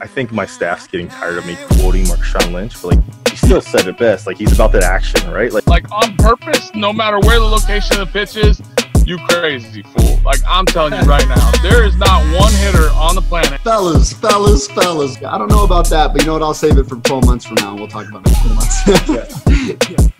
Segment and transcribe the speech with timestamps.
[0.00, 3.60] I think my staff's getting tired of me quoting Marshawn Lynch, but like he still
[3.60, 4.28] said it best.
[4.28, 5.52] Like he's about that action, right?
[5.52, 8.62] Like like on purpose, no matter where the location of the pitch is,
[9.04, 10.20] you crazy fool.
[10.24, 13.60] Like I'm telling you right now, there is not one hitter on the planet.
[13.62, 15.16] Fellas, fellas, fellas.
[15.16, 16.42] I don't know about that, but you know what?
[16.42, 17.74] I'll save it for 12 months from now.
[17.74, 18.84] We'll talk about it in 12 months.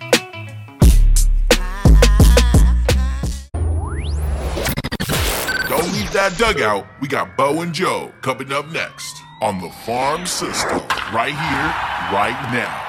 [5.68, 6.84] Don't leave that dugout.
[7.00, 10.80] We got Beau and Joe coming up next on the Farm System,
[11.12, 11.72] right here,
[12.12, 12.85] right now.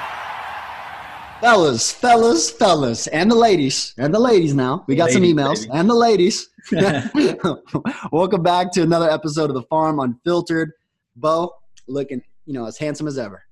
[1.40, 4.84] fellas, fellas, fellas, and the ladies, and the ladies now.
[4.88, 5.70] We got some emails, baby.
[5.74, 6.48] and the ladies.
[8.12, 10.72] Welcome back to another episode of the Farm Unfiltered.
[11.14, 11.52] Beau,
[11.86, 13.44] looking, you know, as handsome as ever.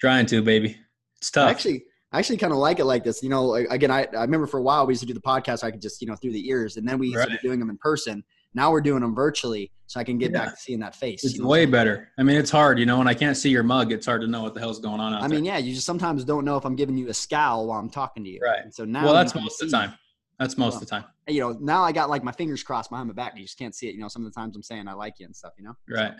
[0.00, 0.78] Trying to, baby.
[1.18, 1.48] It's tough.
[1.48, 3.22] I actually, I actually kind of like it like this.
[3.22, 5.62] You know, again, I, I remember for a while we used to do the podcast.
[5.62, 7.76] I could just, you know, through the ears, and then we started doing them in
[7.76, 8.24] person.
[8.56, 10.46] Now we're doing them virtually, so I can get Yeah.
[10.46, 11.22] back to seeing that face.
[11.22, 12.08] it's you know way better.
[12.18, 14.26] I mean, it's hard, you know, when I can't see your mug, it's hard to
[14.26, 16.56] know what the hell's going on out I mean, yeah, you just sometimes don't know
[16.56, 18.40] if I'm giving you a scowl while I'm talking to you.
[18.42, 18.60] Right.
[18.64, 19.04] And so now.
[19.04, 19.92] Well, that's most of the time.
[20.40, 21.04] That's most of the time.
[21.28, 23.36] You know, now I got like my fingers crossed behind my back.
[23.36, 23.94] You just can't see it.
[23.94, 25.52] You know, some of the times I'm saying I like you and stuff.
[25.58, 26.12] You know, Right.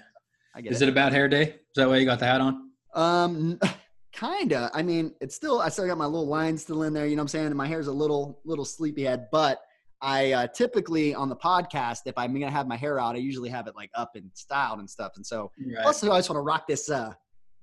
[0.54, 1.42] I get Is it a bad hair day?
[1.42, 2.70] Is that why you got the hat on?
[2.94, 3.58] Um,
[4.12, 4.70] kinda.
[4.74, 5.60] I mean, it's still.
[5.60, 7.06] I still got my little lines still in there.
[7.06, 7.46] You know what I'm saying?
[7.46, 9.28] And my hair's a little, little sleepyhead.
[9.32, 9.60] But
[10.06, 13.48] I uh, typically on the podcast, if I'm gonna have my hair out, I usually
[13.48, 15.12] have it like up and styled and stuff.
[15.16, 15.82] And so, Right.
[15.82, 16.88] plus, I just want to rock this.
[16.88, 17.12] Uh,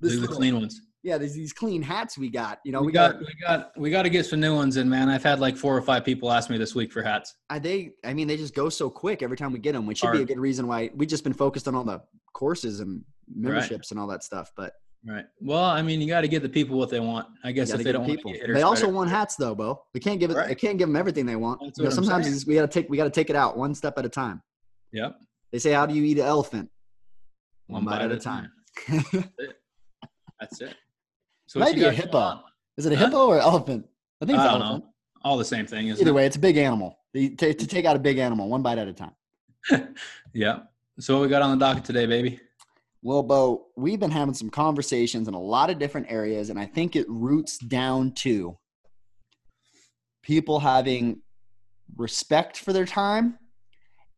[0.01, 0.81] this the little- clean ones.
[1.03, 2.59] Yeah, there's these clean hats we got.
[2.63, 3.19] You know, we, we, got, got.
[3.19, 5.09] we got we got to get some new ones in, man.
[5.09, 7.35] I've had like four or five people ask me this week for hats.
[7.49, 7.91] I, they.
[8.03, 10.21] I mean, they just go so quick every time we get them, which should be
[10.21, 12.01] a good reason why we just been focused on all the
[12.33, 14.51] courses and memberships and all that stuff.
[14.55, 14.73] But
[15.05, 15.25] Right.
[15.41, 17.27] Well, I mean, you got to give the people what they want.
[17.43, 18.33] I guess if they don't want people.
[18.53, 18.93] They also better.
[18.95, 19.83] want hats though, Beau.
[19.93, 20.35] We can't give it.
[20.37, 20.49] Right.
[20.49, 21.61] I can't give them everything they want.
[21.77, 23.97] You know, sometimes we got to take we got to take it out one step
[23.97, 24.41] at a time.
[24.93, 25.19] Yep.
[25.51, 26.69] They say, "How do you eat an elephant?"
[27.67, 28.49] One bite at a time.
[30.39, 30.75] That's it.
[31.47, 32.39] So what Might you be a hippo.
[32.77, 33.05] Is it a Huh?
[33.05, 33.85] hippo or elephant?
[34.21, 34.83] I think it's I don't elephant.
[34.85, 34.89] know.
[35.23, 36.13] All the same thing, isn't Either it?
[36.15, 36.97] way, it's a big animal.
[37.15, 39.11] To, to take out a big animal, one bite at a time.
[40.33, 40.59] yeah.
[40.99, 42.39] So what we got on the docket today, baby?
[43.05, 46.65] Well, Beau, we've been having some conversations in a lot of different areas, and I
[46.65, 48.57] think it roots down to
[50.23, 51.21] people having
[51.97, 53.37] respect for their time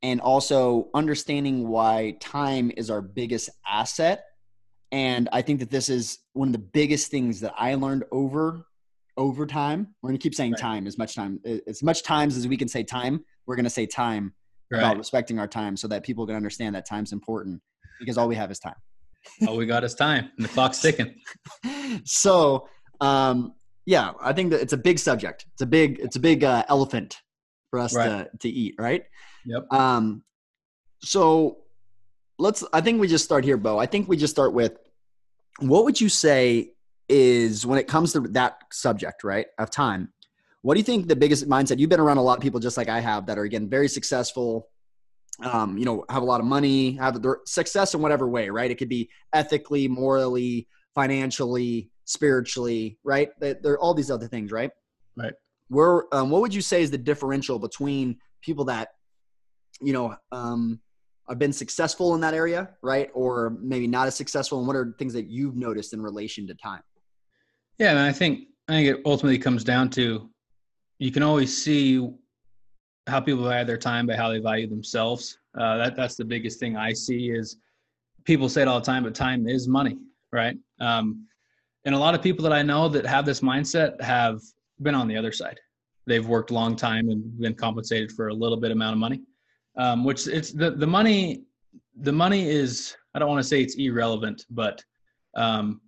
[0.04, 4.24] and also understanding why time is our biggest asset.
[4.92, 8.68] And I think that this is one of the biggest things that I learned over
[9.18, 9.96] over time.
[10.02, 10.60] We're gonna keep saying Right.
[10.60, 13.26] time as much time as much times as we can say time.
[13.48, 14.36] We're gonna say time
[14.72, 17.62] about respecting our time so that people can understand that time's important
[18.00, 18.76] because all we have is time.
[19.48, 21.14] All we got is time, and the clock's ticking.
[22.06, 22.68] so
[23.02, 23.54] um
[23.86, 26.64] yeah i think that it's a big subject it's a big it's a big uh,
[26.70, 27.18] elephant
[27.70, 28.06] for us Right.
[28.06, 29.04] to to eat right
[29.46, 29.64] Yep.
[29.72, 30.24] um
[31.04, 31.58] so
[32.40, 34.78] let's i think we just start here beau i think we just start with
[35.60, 36.72] what would you say
[37.10, 40.14] is when it comes to that subject right of time
[40.62, 42.78] what do you think the biggest mindset you've been around a lot of people just
[42.78, 44.70] like i have that are again very successful
[45.42, 48.72] um, you know have a lot of money have their success in whatever way right?
[48.72, 53.30] It could be ethically morally financially spiritually right?
[53.40, 54.72] There- are all these other things right?
[55.18, 55.34] Right.
[55.70, 58.90] where um, what would you say is the differential between people that
[59.82, 60.80] you know um,
[61.28, 63.10] have been successful in that area right?
[63.14, 66.54] Or maybe not as successful and what are things that you've noticed in relation to
[66.56, 66.82] time?
[67.78, 70.30] Yeah, and I think I think it ultimately comes down to
[71.00, 72.10] you can always see
[73.08, 75.38] how people value their time by how they value themselves.
[75.58, 77.58] Uh, that that's the biggest thing I see is
[78.24, 79.98] people say it all the time, but time is money,
[80.32, 80.58] right?
[80.80, 81.28] Um,
[81.86, 84.42] and a lot of people that I know that have this mindset have
[84.82, 85.60] been on the other side.
[86.08, 89.22] They've worked a long time and been compensated for a little bit amount of money,
[89.78, 91.44] um, which it's the the money.
[92.02, 94.84] The money is I don't want to say it's irrelevant, but
[95.36, 95.82] um,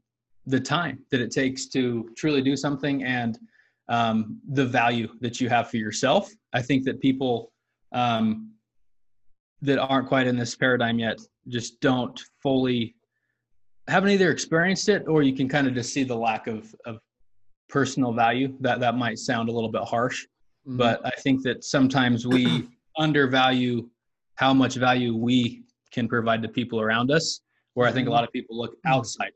[0.46, 3.38] the time that it takes to truly do something and
[3.90, 6.31] um, the value that you have for yourself.
[6.53, 7.52] I think that people
[7.94, 8.52] um,
[9.62, 12.96] that aren't quite in this paradigm yet just don't fully
[13.88, 17.00] haven't either experienced it or you can kind of just see the lack of, of
[17.69, 18.54] personal value.
[18.60, 20.25] That that might sound a little bit harsh
[20.68, 22.68] but i think that sometimes we
[22.98, 23.89] undervalue
[24.36, 27.42] how much value we can provide to people around us
[27.74, 29.31] where i think a lot of people look outside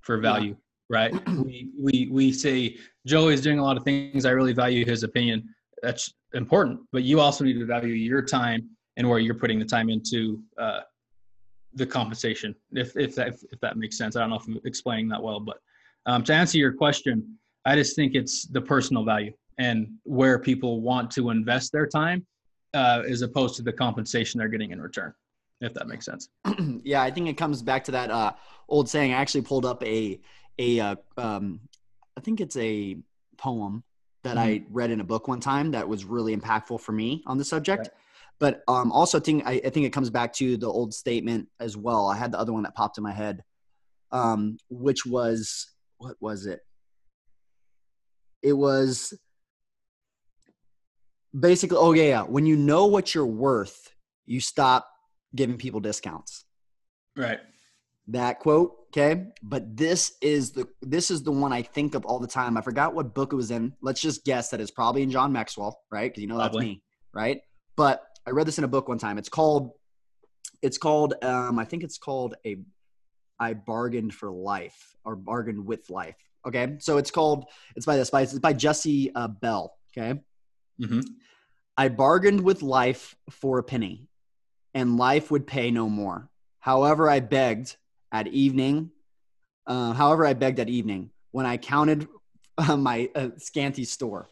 [0.00, 0.56] for value
[0.90, 1.14] right?
[1.44, 2.76] We, we we say
[3.06, 4.26] joey's doing a lot of things.
[4.26, 5.48] I really value his opinion.
[5.82, 9.64] That's important but you also need to value your time and where you're putting the
[9.64, 10.80] time into uh,
[11.74, 14.16] the compensation if if that if that makes sense.
[14.16, 15.58] I don't know if i'm explaining that well but
[16.06, 20.80] um, to answer your question i just think it's the personal value and where people
[20.80, 22.26] want to invest their time
[22.74, 25.12] uh, as opposed to the compensation they're getting in return
[25.60, 26.28] if that makes sense.
[26.82, 28.32] Yeah, I think it comes back to that uh,
[28.68, 29.12] old saying.
[29.12, 30.18] I actually pulled up a
[30.60, 31.60] a uh, um,
[32.16, 32.96] I think it's a
[33.38, 33.82] poem
[34.22, 37.38] that I read in a book one time that was really impactful for me on
[37.38, 37.84] the subject.
[37.84, 37.90] Right.
[38.38, 41.48] But um, also, I think I, I think it comes back to the old statement
[41.58, 42.06] as well.
[42.08, 43.42] I had the other one that popped in my head,
[44.12, 45.66] um, which was
[45.96, 46.60] what was it?
[48.42, 49.14] It was
[51.38, 53.92] basically oh yeah, yeah when you know what you're worth
[54.26, 54.88] you stop
[55.34, 56.44] giving people discounts
[57.16, 57.38] Right.
[58.08, 62.18] that quote okay but this is the this is the one i think of all
[62.18, 62.56] the time.
[62.56, 63.74] I forgot what book it was in.
[63.80, 66.10] Let's just guess that it's probably in john maxwell right?
[66.10, 66.66] Because you know that's Probably.
[66.66, 66.82] me
[67.12, 67.40] right?
[67.76, 69.18] But i read this in a book one time.
[69.18, 69.72] It's called
[70.62, 72.56] it's called um i think it's called a
[73.38, 76.16] i bargained for life or bargained with life
[76.46, 76.76] okay?
[76.80, 77.46] So it's called
[77.76, 80.20] it's by this by it's by jesse uh, bell okay?
[80.80, 81.00] Mm-hmm.
[81.76, 84.06] I bargained with life for a penny,
[84.74, 86.28] and life would pay no more.
[86.58, 87.76] However, I begged
[88.12, 88.90] at evening.
[89.66, 92.08] Uh, however, I begged at evening when I counted
[92.58, 94.28] uh, my uh, scanty store.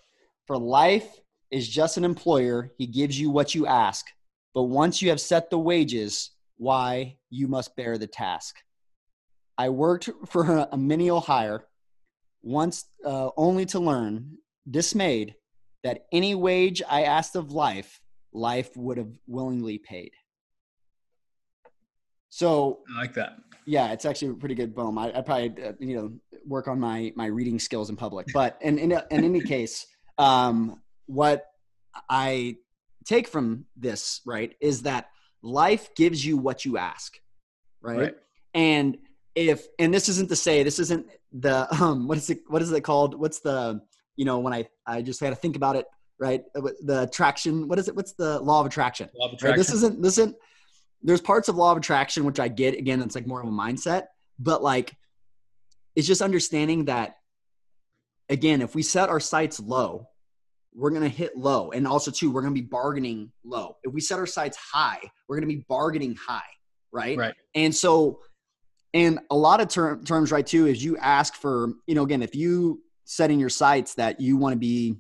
[0.47, 1.09] For life
[1.51, 4.07] is just an employer; he gives you what you ask.
[4.55, 8.57] But once you have set the wages, why you must bear the task.
[9.57, 11.65] I worked for a, menial hire,
[12.43, 14.39] once uh, only to learn,
[14.71, 15.35] dismayed,
[15.83, 18.01] that any wage I asked of life,
[18.33, 20.13] life would have willingly paid.
[22.29, 23.39] So I like that.
[23.69, 24.97] Yeah, it's actually a pretty good poem.
[24.97, 26.13] I, I probably uh, you know
[26.47, 29.87] work on my my reading skills in public, but in in, in any case,
[30.17, 31.45] um, what
[32.09, 32.57] I
[33.05, 35.09] take from this right is that
[35.43, 37.19] life gives you what you ask,
[37.83, 37.99] right?
[37.99, 38.15] Right.
[38.55, 38.97] And
[39.35, 42.73] if and this isn't to say this isn't the um what is it what is
[42.73, 43.21] it called?
[43.21, 43.83] What's the
[44.17, 45.85] you know when I I just had to think about it
[46.19, 46.43] right?
[46.57, 47.69] Uh, The attraction.
[47.69, 47.95] What is it?
[47.95, 49.09] What's the law of attraction?
[49.15, 49.57] Law of Right?
[49.57, 50.35] This isn't this isn't
[51.03, 53.51] there's parts of law of attraction which I get again it's like more of a
[53.51, 54.07] mindset
[54.39, 54.97] but like
[55.97, 57.17] it's just understanding that
[58.29, 60.09] again if we set our sights low
[60.75, 61.73] we're going to hit low.
[61.73, 63.79] And also too we're going to be bargaining low.
[63.83, 66.43] If we set our sights high we're going to be bargaining high
[66.93, 67.19] right?
[67.19, 67.35] Right.
[67.55, 68.21] and so
[68.95, 72.23] and a lot of ter- terms right too is you ask for you know again
[72.23, 74.97] if you set in your sights that you want to be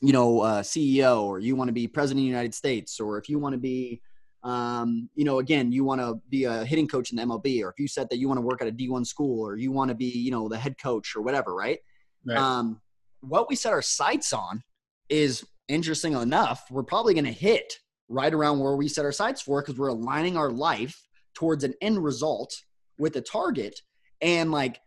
[0.00, 3.18] you know uh, ceo or you want to be president of the united states or
[3.18, 4.00] if you want to be
[4.42, 7.70] um, you know, again, you want to be a hitting coach in the MLB, or
[7.70, 9.88] if you said that you want to work at a D1 school, or you want
[9.90, 11.78] to be, you know, the head coach or whatever, right?
[12.24, 12.36] Right.
[12.36, 12.80] Um,
[13.20, 14.62] what we set our sights on
[15.08, 17.78] is interesting enough, we're probably going to hit
[18.08, 21.00] right around where we set our sights for because we're aligning our life
[21.34, 22.54] towards an end result
[22.98, 23.80] with a target.
[24.20, 24.80] And like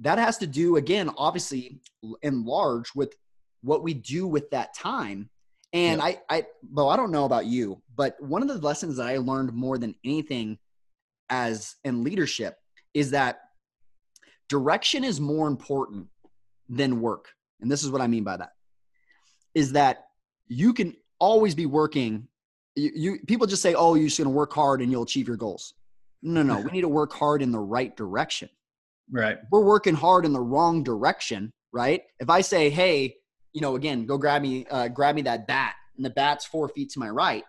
[0.00, 1.80] that has to do, again, obviously,
[2.22, 3.14] in large with
[3.62, 5.30] what we do with that time.
[5.72, 9.06] And I, I, Beau, I don't know about you, but one of the lessons that
[9.06, 10.58] I learned more than anything
[11.28, 12.56] as in leadership
[12.94, 13.40] is that
[14.48, 16.06] direction is more important
[16.70, 17.28] than work.
[17.60, 18.52] And this is what I mean by that
[19.54, 20.06] is that
[20.46, 22.28] you can always be working.
[22.74, 25.28] You, you people just say, oh, you're just going to work hard and you'll achieve
[25.28, 25.74] your goals.
[26.22, 28.48] No, no, we need to work hard in the right direction
[29.10, 29.38] right.
[29.50, 32.02] we're working hard in the wrong direction, right?
[32.20, 33.16] If I say, hey,
[33.58, 36.68] you know, again, go grab me, uh, grab me that bat, and the bat's four
[36.68, 37.42] feet to my right,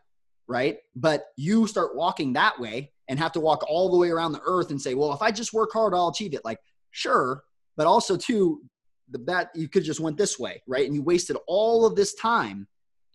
[0.48, 0.80] right?
[0.96, 4.42] But you start walking that way and have to walk all the way around the
[4.44, 6.44] earth and say, well, if I just work hard, I'll achieve it.
[6.44, 6.58] Like,
[6.90, 7.44] sure,
[7.78, 8.64] but also too,
[9.12, 10.88] the bat you could just went this way, right?
[10.88, 12.68] And you wasted all of this time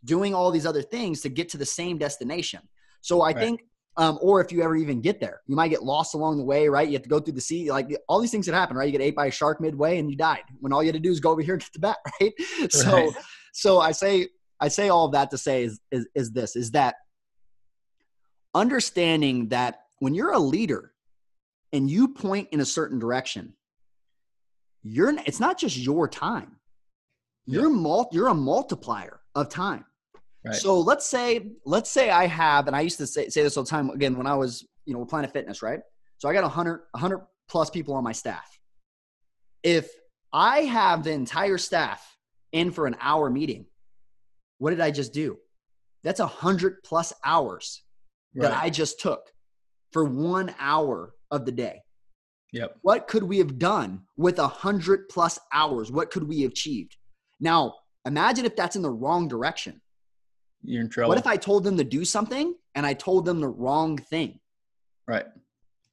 [0.04, 2.60] doing all these other things to get to the same destination.
[3.00, 3.40] So I Right.
[3.40, 3.64] think
[3.96, 5.40] um, or if you ever even get there.
[5.46, 6.86] You might get lost along the way, right?
[6.86, 7.70] You have to go through the sea.
[7.70, 8.86] Like all these things that happen, right?
[8.86, 11.00] You get ate by a shark midway and you died when all you had to
[11.00, 12.32] do is go over here and get the bat, right?
[12.70, 13.10] So, Right.
[13.52, 14.28] so I say,
[14.60, 16.96] I say all of that to say is, is, is this, is that
[18.54, 20.92] understanding that when you're a leader
[21.72, 23.54] and you point in a certain direction,
[24.82, 26.56] you're, it's not just your time.
[27.46, 29.84] You're mul- you're a multiplier of time.
[30.44, 30.54] Right.
[30.54, 33.64] So let's say, let's say I have, and I used to say, say this all
[33.64, 35.80] the time again when I was, you know, with Planet Fitness, right?
[36.18, 38.46] So I got a hundred, a hundred plus people on my staff.
[39.62, 39.90] If
[40.32, 42.16] I have the entire staff
[42.52, 43.66] in for an hour meeting,
[44.58, 45.38] what did I just do?
[46.02, 47.82] That's a hundred plus hours
[48.34, 48.64] that Right.
[48.64, 49.30] I just took
[49.92, 51.80] for one hour of the day.
[52.52, 52.76] Yep.
[52.82, 55.90] What could we have done with a hundred plus hours?
[55.90, 56.96] What could we have achieved?
[57.40, 57.74] Now,
[58.04, 59.80] imagine if that's in the wrong direction.
[60.64, 61.10] You're in trouble.
[61.10, 64.40] What if I told them to do something and I told them the wrong thing?
[65.06, 65.26] right.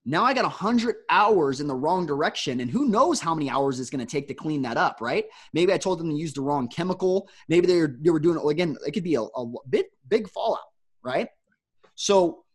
[0.03, 3.79] Now I got 100 hours in the wrong direction, and who knows how many hours
[3.79, 5.25] it's going to take to clean that up, right?
[5.53, 7.29] Maybe I told them to use the wrong chemical.
[7.49, 8.77] Maybe they were, they were doing it again.
[8.85, 10.59] It could be a, a bit big fallout,
[11.03, 11.27] right?
[11.93, 12.45] So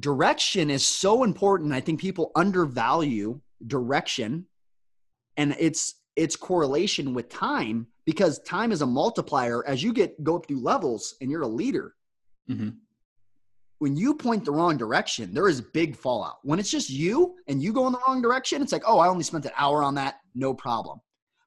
[0.00, 1.72] direction is so important.
[1.72, 4.46] I think people undervalue direction
[5.36, 10.36] and its its correlation with time because time is a multiplier as you get go
[10.36, 11.94] up through levels and you're a leader.
[12.48, 12.70] hmm
[13.78, 16.36] When you point the wrong direction, there is big fallout.
[16.42, 19.08] When it's just you and you go in the wrong direction, it's like, oh, I
[19.08, 21.00] only spent an hour on that, no problem.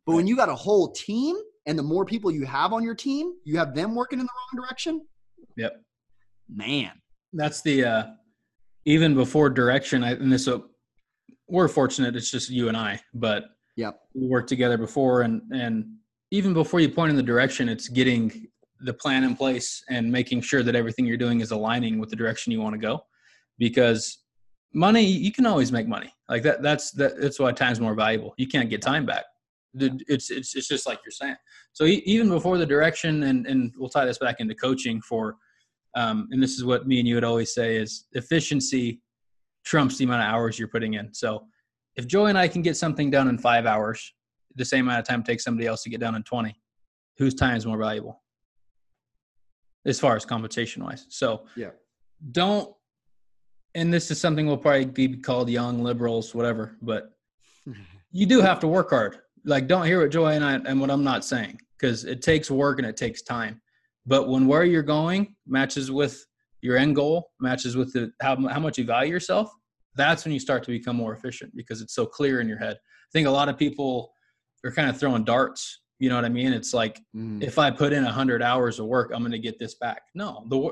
[0.06, 1.36] But when you got a whole team
[1.66, 4.32] and the more people you have on your team, you have them working in the
[4.38, 5.02] wrong direction,
[5.56, 5.82] Yep.
[6.54, 6.92] man.
[7.34, 8.04] That's the uh,
[8.86, 10.04] even before direction.
[10.04, 10.60] I, and this uh,
[11.48, 12.16] we're fortunate.
[12.16, 14.00] It's just you and I, but Yep.
[14.14, 15.86] we worked together before, and and
[16.32, 18.48] even before you point in the direction, it's getting
[18.82, 22.16] the plan in place and making sure that everything you're doing is aligning with the
[22.16, 23.02] direction you want to go.
[23.58, 24.20] Because
[24.74, 26.14] money, you can always make money.
[26.30, 26.62] Like that.
[26.62, 27.20] That's that.
[27.20, 28.34] That's why time's more valuable.
[28.38, 29.26] You can't get time back.
[29.76, 31.36] It's it's it's just like you're saying.
[31.74, 35.36] So even before the direction, and and we'll tie this back into coaching for
[35.96, 39.02] um, and this is what me and you would always say is efficiency
[39.66, 41.46] trumps the amount of hours you're putting in so
[41.96, 44.14] if joey and i can get something done in five hours
[44.56, 46.56] the same amount of time it takes somebody else to get down in 20
[47.18, 48.22] whose time is more valuable
[49.86, 51.72] as far as compensation wise so Yeah.
[52.32, 52.74] don't
[53.76, 57.12] and this is something we'll probably be called young liberals whatever but
[58.12, 60.90] you do have to work hard like don't hear what joey and i and what
[60.92, 63.62] i'm not saying because it takes work and it takes time
[64.06, 66.26] but when where you're going matches with
[66.62, 69.50] your end goal, matches with the how, how much you value yourself,
[69.96, 72.76] that's when you start to become more efficient because it's so clear in your head.
[72.76, 74.12] I think a lot of people
[74.64, 75.82] are kind of throwing darts.
[76.00, 76.54] You know what I mean?
[76.54, 77.44] It's like Mm.
[77.44, 80.04] if I put in a hundred hours of work, I'm going to get this back.
[80.16, 80.72] No, the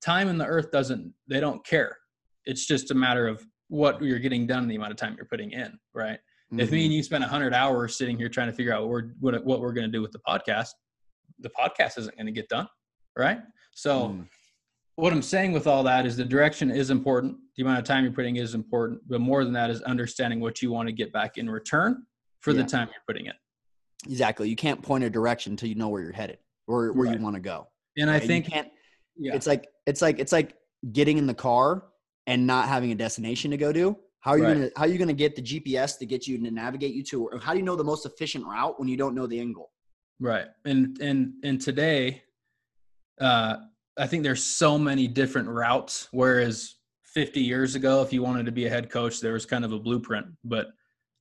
[0.00, 1.12] time in the earth doesn't.
[1.28, 1.96] They don't care.
[2.44, 5.26] It's just a matter of what you're getting done, and the amount of time you're
[5.26, 5.78] putting in.
[5.94, 6.18] Right?
[6.52, 6.72] If Mhm.
[6.72, 9.08] me and you spend a 100 hours sitting here trying to figure out what we're,
[9.20, 10.68] what, what we're going to do with the podcast,
[11.38, 12.68] the podcast isn't going to get done.
[13.16, 13.40] Right.
[13.72, 14.28] So, Mm.
[14.96, 17.38] what I'm saying with all that is the direction is important.
[17.56, 19.00] The amount of time you're putting is important.
[19.08, 22.06] But more than that is understanding what you want to get back in return
[22.42, 22.62] for Yeah.
[22.62, 23.36] the time you're putting it.
[24.06, 24.48] Exactly.
[24.50, 27.16] You can't point a direction until you know where you're headed or where Right.
[27.18, 27.68] you want to go.
[27.96, 28.22] And I right?
[28.22, 28.68] You think, can't
[29.16, 30.56] yeah, it's like it's like it's like
[30.92, 31.84] getting in the car
[32.26, 33.96] and not having a destination to go to.
[34.20, 34.54] How are you Right.
[34.54, 37.26] gonna how are you gonna get the GPS to get you to navigate you to
[37.28, 39.54] or how do you know the most efficient route when you don't know the end
[39.54, 39.70] goal?
[40.18, 40.46] Right.
[40.64, 42.22] And and and today,
[43.20, 43.58] uh,
[43.98, 46.08] I think there's so many different routes.
[46.12, 49.64] Whereas 50 years ago, if you wanted to be a head coach, there was kind
[49.64, 50.26] of a blueprint.
[50.44, 50.68] But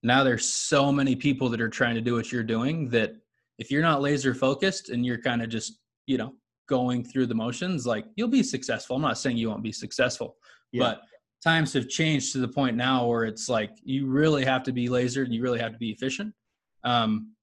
[0.04, 3.14] now there's so many people that are trying to do what you're doing that
[3.60, 6.34] if you're not laser focused and you're kind of just, you know,
[6.68, 8.96] going through the motions, like you'll be successful.
[8.96, 10.38] I'm not saying you won't be successful,
[10.72, 10.84] Yeah.
[10.84, 11.02] but
[11.44, 14.88] times have changed to the point now where it's like you really have to be
[14.88, 16.34] lasered and you really have to be efficient
[16.84, 17.34] um,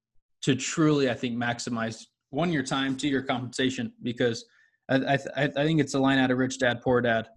[0.41, 3.93] to truly, I think, maximize one your time, to your compensation.
[4.03, 4.45] Because
[4.89, 7.27] I, I I think it's a line out of Rich Dad Poor Dad.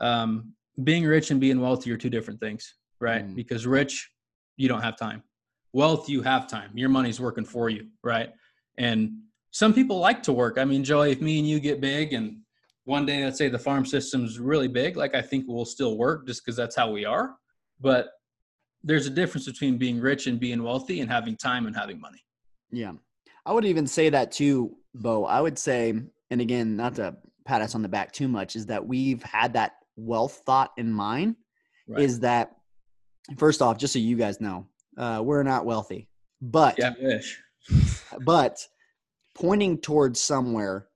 [0.00, 0.52] Um,
[0.84, 3.26] being rich and being wealthy are two different things, right?
[3.26, 3.34] Mm.
[3.34, 4.10] Because rich,
[4.58, 5.22] you don't have time.
[5.72, 6.70] Wealth, you have time.
[6.74, 8.30] Your money's working for you, right?
[8.76, 10.58] And some people like to work.
[10.58, 12.38] I mean, Joey, if me and you get big and
[12.84, 16.26] one day, let's say the farm system's really big, like I think we'll still work
[16.26, 17.36] just because that's how we are.
[17.80, 18.08] But
[18.82, 22.24] there's a difference between being rich and being wealthy and having time and having money.
[22.70, 22.92] Yeah.
[23.46, 25.24] I would even say that too, Beau.
[25.24, 25.94] I would say,
[26.30, 29.52] and again, not to pat us on the back too much, is that we've had
[29.54, 31.36] that wealth thought in mind.
[31.86, 32.02] Right.
[32.02, 32.57] Is that
[33.36, 34.66] first off, just so you guys know,
[34.96, 36.08] uh, we're not wealthy,
[36.40, 36.94] but yeah,
[38.24, 38.66] but
[39.34, 40.88] pointing towards somewhere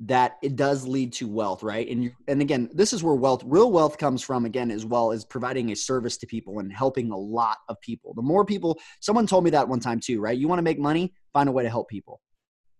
[0.00, 1.88] that it does lead to wealth right?
[1.88, 5.10] And you and again this is where wealth real wealth comes from again as well
[5.10, 8.12] as providing a service to people and helping a lot of people.
[8.14, 10.36] The more people someone told me that one time too right?
[10.36, 11.14] You want to make money?
[11.32, 12.20] Find a way to help people.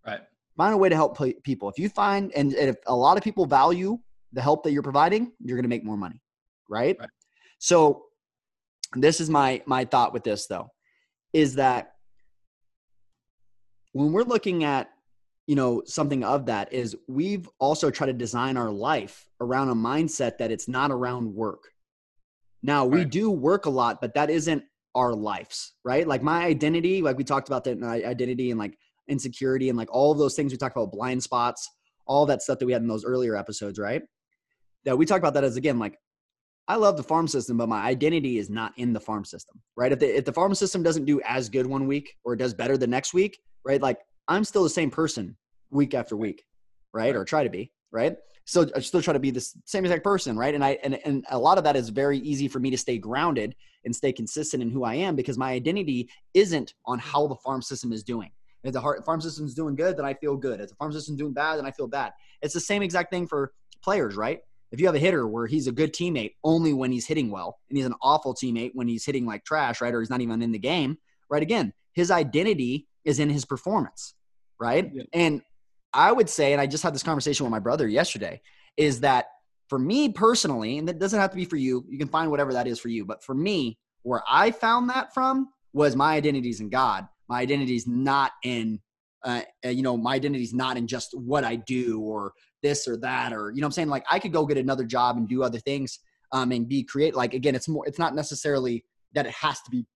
[0.06, 0.20] Right.
[0.56, 1.68] find a way to help people.
[1.68, 3.98] If you find and, and if a lot of people value
[4.32, 6.20] the help that you're providing you're going to make more money
[6.68, 6.96] right?
[6.98, 7.08] Right.
[7.58, 8.05] so
[9.02, 10.70] this is my my thought with this though
[11.32, 11.92] is that
[13.92, 14.90] when we're looking at
[15.46, 19.74] you know something of that is we've also tried to design our life around a
[19.74, 21.72] mindset that it's not around work.
[22.62, 23.10] Now we Right.
[23.10, 26.06] do work a lot but that isn't our lives right?
[26.06, 29.88] Like my identity like we talked about that uh, identity and like insecurity and like
[29.92, 30.52] all of those things.
[30.52, 31.70] We talked about blind spots
[32.06, 34.02] all that stuff that we had in those earlier episodes right?
[34.84, 35.98] That we talk about that as again like
[36.68, 39.92] I love the farm system, but my identity is not in the farm system, right?
[39.92, 42.54] If the, if the farm system doesn't do as good one week or it does
[42.54, 43.80] better the next week, right?
[43.80, 45.36] Like I'm still the same person
[45.70, 46.44] week after week,
[46.92, 47.14] right?
[47.14, 48.16] Or try to be, right?
[48.46, 50.54] So I still try to be the same exact person, right?
[50.54, 52.98] And I and and a lot of that is very easy for me to stay
[52.98, 53.54] grounded
[53.84, 57.62] and stay consistent in who I am because my identity isn't on how the farm
[57.62, 58.30] system is doing.
[58.64, 60.60] If the farm system is doing good, then I feel good.
[60.60, 62.12] If the farm system is doing bad, then I feel bad.
[62.42, 64.40] It's the same exact thing for players, right?
[64.72, 67.58] If you have a hitter where he's a good teammate only when he's hitting well,
[67.68, 69.94] and he's an awful teammate when he's hitting like trash, right?
[69.94, 70.98] Or he's not even in the game,
[71.30, 71.42] right?
[71.42, 74.14] Again, his identity is in his performance,
[74.60, 74.90] right?
[74.92, 75.04] Yeah.
[75.12, 75.42] And
[75.92, 78.40] I would say, and I just had this conversation with my brother yesterday,
[78.76, 79.26] is that
[79.68, 82.52] for me personally, and that doesn't have to be for you, you can find whatever
[82.52, 86.60] that is for you, but for me, where I found that from was my identity's
[86.60, 87.08] in God.
[87.28, 88.80] My identity's not in,
[89.24, 92.32] uh, uh, you know, my identity's not in just what I do or
[92.62, 93.88] this or that or you know what I'm saying.
[93.88, 95.98] Like I could go get another job and do other things
[96.32, 97.14] um, and be create.
[97.14, 97.86] Like again, it's more.
[97.86, 98.84] It's not necessarily
[99.14, 99.86] that it has to be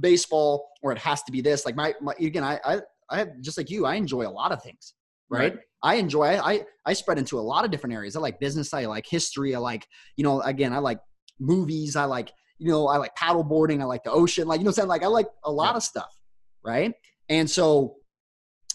[0.00, 1.64] baseball or it has to be this.
[1.66, 2.80] Like my, my again, I I
[3.10, 3.86] I have just like you.
[3.86, 4.94] I enjoy a lot of things.
[5.30, 5.52] Right.
[5.54, 5.58] Right.
[5.84, 6.38] I enjoy.
[6.38, 8.14] I, I spread into a lot of different areas.
[8.14, 8.72] I like business.
[8.72, 9.54] I like history.
[9.54, 10.40] I like you know.
[10.42, 10.98] Again, I like
[11.40, 11.96] movies.
[11.96, 12.86] I like you know.
[12.88, 13.82] I like paddle boarding.
[13.82, 14.46] I like the ocean.
[14.46, 15.76] Like you know, I'm saying like I like a lot Yeah.
[15.78, 16.12] of stuff.
[16.64, 16.92] Right.
[17.28, 17.96] And so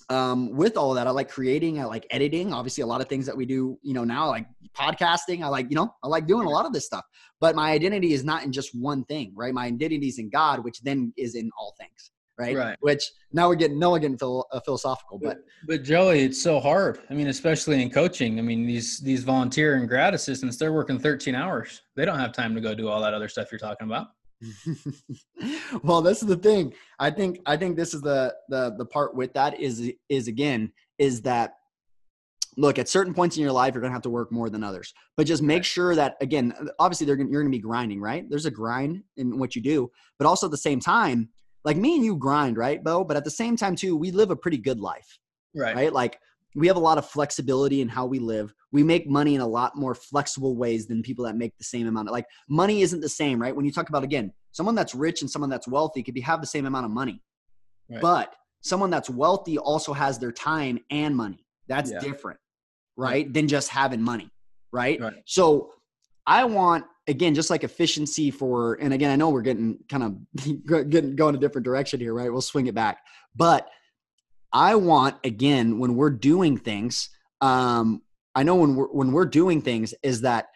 [0.10, 2.54] um, with all that, I like creating, I like editing.
[2.54, 5.44] Obviously, a lot of things that we do, you know, now like podcasting.
[5.44, 7.04] I like, you know, I like doing a lot of this stuff.
[7.42, 9.54] But my identity is not in just one thing, right?
[9.54, 12.56] My identity is in God, which then is in all things, right?
[12.56, 12.78] Right.
[12.80, 16.62] Which now we're getting, no, we're getting phil- uh, philosophical, but But Joey, it's so
[16.62, 17.02] hard.
[17.10, 18.40] I mean, especially in coaching.
[18.40, 21.82] I mean, these these volunteer and grad assistants, they're working 13 hours.
[21.96, 24.08] They don't have time to go do all that other stuff you're talking about.
[25.84, 26.74] well, this is the thing.
[27.00, 30.72] I think I think this is the the the part with that is is again
[30.98, 31.53] is that
[32.56, 34.63] look at certain points in your life you're going to have to work more than
[34.63, 38.01] others but just make sure that again obviously they're gonna, you're going to be grinding
[38.01, 41.29] right there's a grind in what you do but also at the same time
[41.63, 44.32] like me and you grind right beau but at the same time too we live
[44.32, 45.20] a pretty good life
[45.58, 45.75] Right.
[45.75, 45.94] right?
[45.94, 46.20] Like
[46.58, 48.52] we have a lot of flexibility in how we live.
[48.72, 51.88] We make money in a lot more flexible ways than people that make the same
[51.88, 52.10] amount.
[52.10, 53.56] Of, like money isn't the same, right?
[53.56, 56.42] When you talk about again, someone that's rich and someone that's wealthy could be have
[56.42, 57.22] the same amount of money,
[57.90, 58.02] Right.
[58.02, 61.46] but someone that's wealthy also has their time and money.
[61.68, 62.00] That's Yeah.
[62.00, 62.40] different,
[62.96, 63.32] right?
[63.32, 64.32] Than just having money,
[64.72, 65.00] right?
[65.00, 65.22] Right.
[65.26, 65.72] So
[66.26, 70.90] I want again, just like efficiency for, and again, I know we're getting kind of
[70.90, 72.30] getting going a different direction here, right?
[72.30, 72.98] We'll swing it back,
[73.36, 73.70] but
[74.58, 77.10] I want again when we're doing things.
[77.41, 78.02] Um,
[78.34, 80.48] I know when we're when we're doing things is that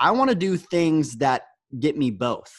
[0.00, 1.42] I want to do things that
[1.78, 2.52] get me both,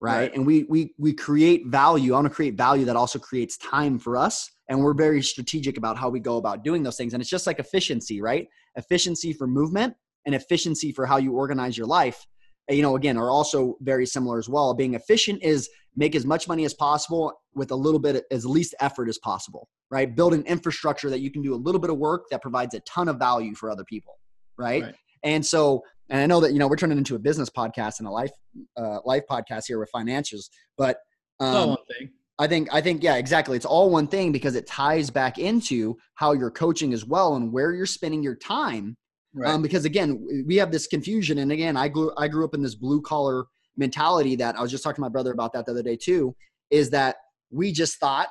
[0.00, 0.18] right?
[0.18, 0.34] Right.
[0.34, 2.12] And we we we create value.
[2.12, 5.76] I want to create value that also creates time for us, and we're very strategic
[5.76, 7.12] about how we go about doing those things.
[7.12, 8.46] And it's just like efficiency, right?
[8.76, 9.94] Efficiency for movement
[10.26, 12.24] and efficiency for how you organize your life.
[12.68, 14.74] You know, again, are also very similar as well.
[14.74, 18.74] Being efficient is make as much money as possible with a little bit as least
[18.80, 21.98] effort as possible right build an infrastructure that you can do a little bit of
[21.98, 24.18] work that provides a ton of value for other people
[24.56, 24.94] right, Right.
[25.24, 28.06] and so and i know that you know we're turning into a business podcast and
[28.06, 28.30] a life
[28.76, 30.98] uh, life podcast here with financials but
[31.40, 32.10] um, one thing.
[32.38, 33.56] I think I think yeah, exactly.
[33.56, 37.52] It's all one thing because it ties back into how you're coaching as well and
[37.52, 38.96] where you're spending your time.
[39.34, 39.52] Right.
[39.52, 42.62] Um, because again, we have this confusion, and again, I grew I grew up in
[42.62, 43.44] this blue collar
[43.76, 46.34] mentality that I was just talking to my brother about that the other day too.
[46.70, 47.16] Is that
[47.50, 48.28] we just thought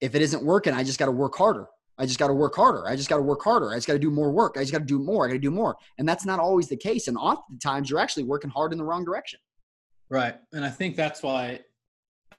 [0.00, 1.66] if it isn't working, I just got to work harder.
[1.98, 2.86] I just got to work harder.
[2.86, 3.70] I just got to work harder.
[3.70, 4.56] I just got to do more work.
[4.58, 5.24] I just got to do more.
[5.24, 5.76] I got to do more.
[5.98, 7.08] And that's not always the case.
[7.08, 9.40] And oftentimes, you're actually working hard in the wrong direction.
[10.10, 10.36] Right.
[10.52, 11.60] And I think that's why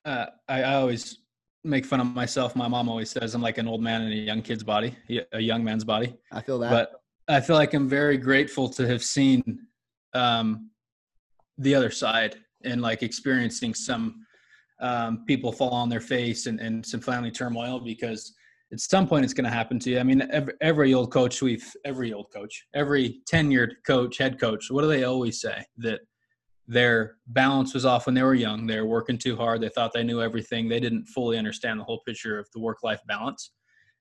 [0.06, 1.20] uh, I, I always
[1.64, 2.56] make fun of myself.
[2.56, 4.96] My mom always says I'm like an old man in a young kid's body,
[5.34, 6.16] a young man's body.
[6.32, 6.70] I feel that.
[6.70, 9.68] But I feel like I'm very grateful to have seen
[10.14, 10.70] um,
[11.58, 14.26] the other side and like experiencing some
[14.80, 18.34] um, people fall on their face and, and some family turmoil because
[18.72, 20.00] at some point it's going to happen to you.
[20.00, 24.70] I mean, every, every old coach we've, every old coach, every tenured coach, head coach,
[24.70, 25.64] what do they always say?
[25.78, 26.02] That
[26.68, 28.68] their balance was off when they were young.
[28.68, 29.62] They were working too hard.
[29.62, 30.68] They thought they knew everything.
[30.68, 33.52] They didn't fully understand the whole picture of the work life balance.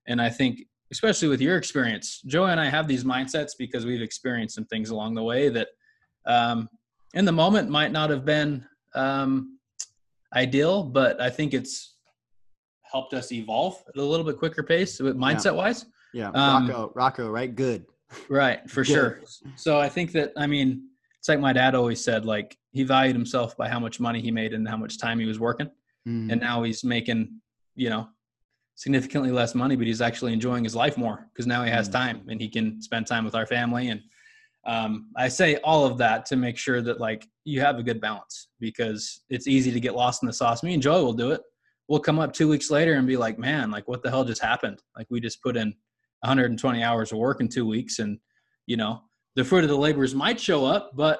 [0.05, 0.59] And I think,
[0.91, 4.89] especially with your experience, Joe and I have these mindsets because we've experienced some things
[4.89, 5.69] along the way that
[6.25, 6.69] um,
[7.13, 9.59] in the moment might not have been um,
[10.35, 11.95] ideal, but I think it's
[12.83, 15.85] helped us evolve at a little bit quicker pace mindset wise.
[16.13, 16.29] yeah.
[16.29, 17.53] um, Rocco, Rocco, right?
[17.53, 17.85] Good.
[18.29, 18.93] Right, for Good.
[18.93, 19.21] sure.
[19.55, 20.87] So I think that I mean,
[21.19, 24.31] it's like my dad always said, like he valued himself by how much money he
[24.31, 25.69] made and how much time he was working.
[26.07, 26.31] Mm.
[26.31, 27.41] And now he's making,
[27.75, 28.07] you know,
[28.77, 31.93] significantly less money, but he's actually enjoying his life more because now he has Mm.
[31.93, 33.89] time and he can spend time with our family.
[33.89, 34.01] And
[34.67, 37.99] um, I say all of that to make sure that like you have a good
[37.99, 40.61] balance because it's easy to get lost in the sauce.
[40.61, 41.41] Me and Joey will do it.
[41.87, 44.43] We'll come up two weeks later and be like, man, like what the hell just
[44.43, 44.79] happened?
[44.95, 45.73] Like we just put in
[46.21, 48.19] 120 hours of work in two weeks and,
[48.67, 49.01] you know,
[49.35, 51.19] the fruit of the labors might show up, but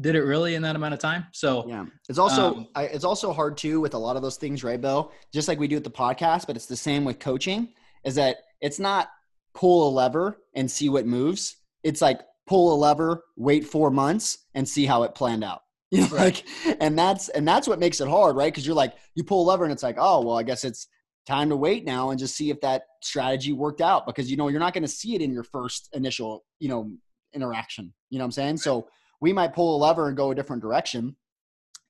[0.00, 1.26] did it really in that amount of time?
[1.32, 4.36] So Yeah, it's also Um, I, it's also hard too with a lot of those
[4.36, 5.12] things, right, Bill?
[5.32, 7.72] Just like we do with the podcast, but it's the same with coaching.
[8.04, 9.08] Is that it's not
[9.54, 11.56] pull a lever and see what moves.
[11.84, 15.60] It's like pull a lever, wait four months, and see how it planned out.
[15.90, 16.42] You know, Right.
[16.64, 18.52] like, and that's and that's what makes it hard, right?
[18.52, 20.88] Because you're like, you pull a lever, and it's like, oh, well, I guess it's
[21.24, 24.04] time to wait now and just see if that strategy worked out.
[24.04, 26.90] Because you know, you're not going to see it in your first initial, you know,
[27.32, 27.94] interaction.
[28.10, 28.56] You know what I'm saying?
[28.56, 28.88] So
[29.24, 31.16] we might pull a lever and go a different direction.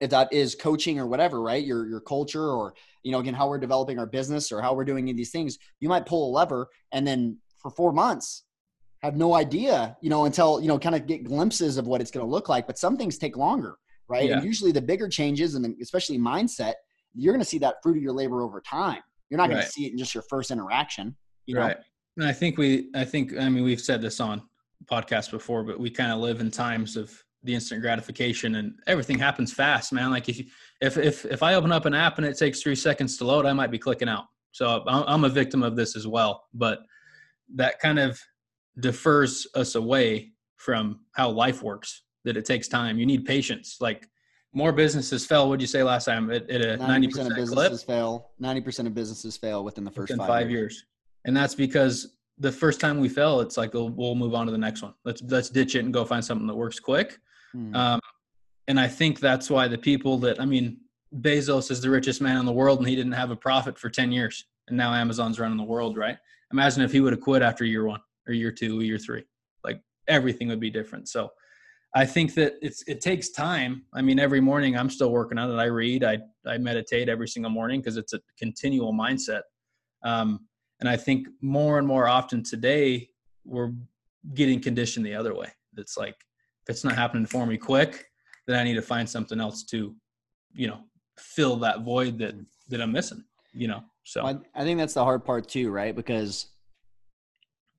[0.01, 1.65] If that is coaching or whatever, right?
[1.65, 4.85] Your your culture or you know, again, how we're developing our business or how we're
[4.85, 8.45] doing these things, you might pull a lever and then for four months
[9.03, 12.11] have no idea, you know, until, you know, kind of get glimpses of what it's
[12.11, 12.67] going to look like.
[12.67, 13.77] But some things take longer,
[14.09, 14.27] right?
[14.29, 14.37] Yeah.
[14.37, 16.75] And usually the bigger changes and especially mindset,
[17.15, 19.03] you're going to see that fruit of your labor over time.
[19.29, 19.67] You're not going Right.
[19.67, 21.15] to see it in just your first interaction.
[21.45, 21.63] You know?
[21.63, 21.77] Right.
[22.17, 24.41] And I think we, I think, I mean, we've said this on
[24.87, 29.19] podcasts before, but we kind of live in times of the instant gratification and everything
[29.19, 30.11] happens fast, man.
[30.11, 30.47] Like if you,
[30.81, 33.47] if, if, if I open up an app and it takes three seconds to load,
[33.47, 34.25] I might be clicking out.
[34.53, 36.81] So I'm I'm a victim of this as well, but
[37.57, 38.21] that kind of
[38.81, 42.99] defers us away from how life works, that it takes time.
[42.99, 43.77] You need patience.
[43.81, 44.09] Like
[44.53, 45.49] more businesses fell.
[45.49, 46.31] What'd you say last time?
[46.31, 47.35] At, at a 90% 90% of clip?
[47.37, 48.31] businesses fail.
[48.41, 50.75] 90% of businesses fail within the first within five, five years.
[50.75, 50.85] years.
[51.27, 54.53] And that's because the first time we fail, it's like we'll, we'll move on to
[54.53, 54.95] the next one.
[55.05, 57.19] Let's let's ditch it and go find something that works quick.
[57.55, 57.75] Hmm.
[57.75, 58.01] Um,
[58.69, 60.79] and I think that's why the people that I mean,
[61.21, 63.89] Bezos is the richest man in the world, and he didn't have a profit for
[63.89, 66.19] ten years, and now Amazon's running the world, right?
[66.53, 69.25] Imagine if he would have quit after year one or year two or year three,
[69.65, 71.09] like everything would be different.
[71.09, 71.31] So.
[71.97, 73.85] I think that it's it takes time.
[73.95, 75.63] I mean, every morning I'm still working on it.
[75.63, 79.43] I read, I I meditate every single morning because it's a continual mindset.
[80.03, 80.49] Um,
[80.81, 83.11] and I think more and more often today,
[83.45, 83.71] we're
[84.35, 85.51] getting conditioned the other way.
[85.77, 86.17] It's like,
[86.67, 88.07] if it's not happening for me quick,
[88.47, 89.95] then I need to find something else to,
[90.53, 90.81] you know,
[91.19, 92.35] fill that void that,
[92.69, 93.83] that I'm missing, you know?
[94.05, 95.95] So, Well, I I think that's the hard part too, right?
[95.95, 96.47] Because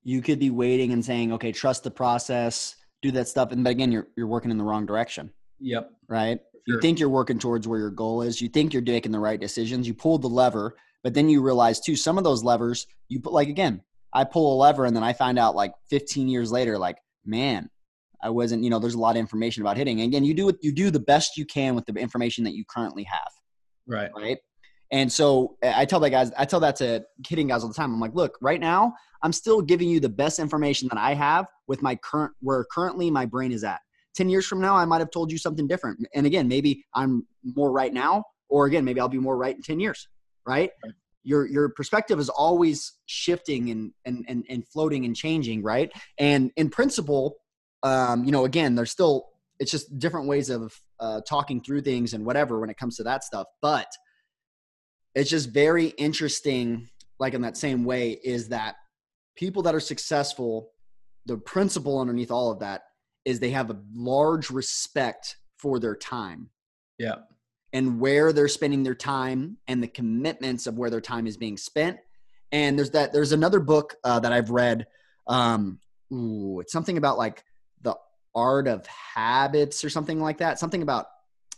[0.03, 3.51] you could be waiting and saying, okay, trust the process, do that stuff.
[3.51, 5.91] And but again, you're you're working in the wrong direction, yep.
[6.07, 6.39] right?
[6.67, 8.41] You think you're working towards where your goal is.
[8.41, 9.87] You think you're making the right decisions.
[9.87, 13.33] You pulled the lever, but then you realize too, some of those levers you put
[13.33, 16.77] like again, I pull a lever and then I find out like 15 years later,
[16.77, 17.69] like, man,
[18.25, 20.01] I wasn't, you know, there's a lot of information about hitting.
[20.01, 22.55] And again, you do it, you do the best you can with the information that
[22.55, 23.31] you currently have
[23.85, 24.09] Right.
[24.15, 24.39] right?
[24.91, 27.75] And so eh, I tell that guys, I tell that to hitting guys all the
[27.75, 27.93] time.
[27.93, 31.45] I'm like, look, right now, I'm still giving you the best information that I have
[31.67, 33.79] with my current where currently my brain is at.
[34.15, 35.99] Ten years from now, I might have told you something different.
[36.15, 39.61] And again, maybe I'm more right now, or again, maybe I'll be more right in
[39.61, 40.07] ten years,
[40.47, 40.71] right?
[40.83, 40.93] Right.
[41.23, 45.91] Your your perspective is always shifting and and and, and floating and changing, right?
[46.17, 47.35] And in principle,
[47.85, 49.27] um, you know, again, there's still
[49.59, 53.03] it's just different ways of uh, talking through things and whatever when it comes to
[53.03, 53.47] that stuff.
[53.61, 53.87] But
[55.13, 56.89] it's just very interesting.
[57.19, 58.75] Like in that same way, is that
[59.37, 60.71] people that are successful,
[61.25, 62.81] the principle underneath all of that
[63.23, 66.49] is they have a large respect for their time
[66.99, 67.15] Yeah.
[67.71, 71.55] and where they're spending their time and the commitments of where their time is being
[71.57, 71.97] spent.
[72.51, 73.13] And there's that.
[73.13, 74.85] There's another book uh, that I've read.
[75.27, 75.79] Um,
[76.13, 77.43] ooh, it's something about like
[78.35, 80.59] art of habits or something like that.
[80.59, 81.07] Something about.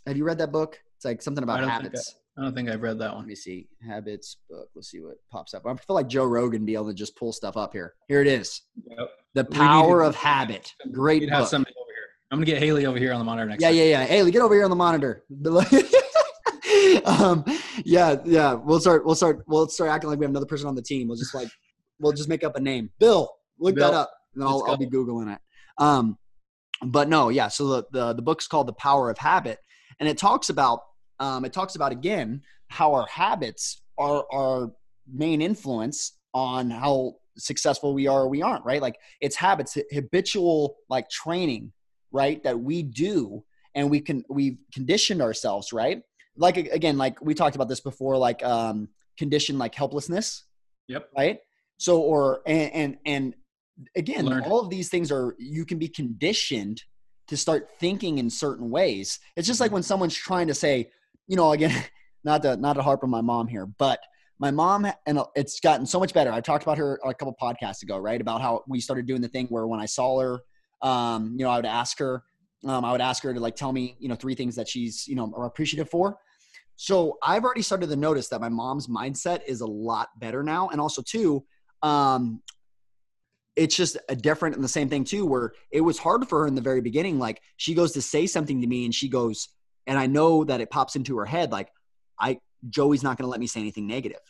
[0.05, 0.79] Have you read that book?
[0.95, 2.15] It's like something about don't habits.
[2.37, 3.21] I don't think I've read that one.
[3.21, 3.67] Let me see.
[3.85, 4.69] Habits book.
[4.75, 5.65] Let's see what pops up.
[5.65, 7.95] I feel like Joe Rogan be able to just pull stuff up here.
[8.07, 8.61] Here it is.
[8.85, 9.09] Yep.
[9.33, 10.71] The Power of Habit.
[10.91, 11.49] Great You'd have book.
[11.49, 12.07] somebody over here.
[12.31, 13.61] I'm gonna get Haley over here on the monitor next.
[13.61, 13.77] Yeah, time.
[13.77, 14.03] yeah, yeah.
[14.05, 15.23] Haley, get over here on the monitor.
[17.05, 17.43] um,
[17.83, 18.53] yeah, yeah.
[18.53, 19.05] We'll start.
[19.05, 19.43] We'll start.
[19.47, 21.07] We'll start acting like we have another person on the team.
[21.07, 21.49] We'll just like,
[21.99, 22.91] we'll just make up a name.
[22.99, 25.39] Bill, look that up, and I'll, I'll be googling it.
[25.79, 26.17] Um,
[26.83, 27.47] but no, yeah.
[27.47, 29.59] So the, the the book's called The Power of Habit,
[29.99, 30.81] and it talks about
[31.19, 34.71] um, it talks about again how our habits are our
[35.11, 38.65] main influence on how successful we are or we aren't.
[38.65, 38.81] Right?
[38.81, 41.71] Like it's habits, habitual like training,
[42.11, 42.43] right?
[42.43, 43.43] That we do
[43.77, 46.01] and we can we've conditioned ourselves right
[46.35, 50.43] like again like we talked about this before like um condition like helplessness
[50.89, 51.09] Yep.
[51.17, 51.39] right
[51.77, 53.35] so or and and, and
[53.95, 54.45] again Learned.
[54.45, 56.83] all of these things are you can be conditioned
[57.27, 60.89] to start thinking in certain ways it's just like when someone's trying to say
[61.27, 61.83] you know again
[62.23, 63.99] not to not to harp on my mom here but
[64.39, 67.83] my mom and it's gotten so much better i talked about her a couple podcasts
[67.83, 70.39] ago right about how we started doing the thing where when i saw her
[70.81, 72.23] um you know i would ask her
[72.65, 75.07] um, I would ask her to like tell me, you know, three things that she's,
[75.07, 76.17] you know, are appreciative for.
[76.75, 80.69] So I've already started to notice that my mom's mindset is a lot better now.
[80.69, 81.43] And also too,
[81.81, 82.41] um,
[83.57, 86.47] it's just a different and the same thing too, where it was hard for her
[86.47, 87.17] in the very beginning.
[87.17, 89.49] Like she goes to say something to me and she goes,
[89.87, 91.69] and I know that it pops into her head, like
[92.19, 92.39] I,
[92.69, 94.21] Joey's not going to let me say anything negative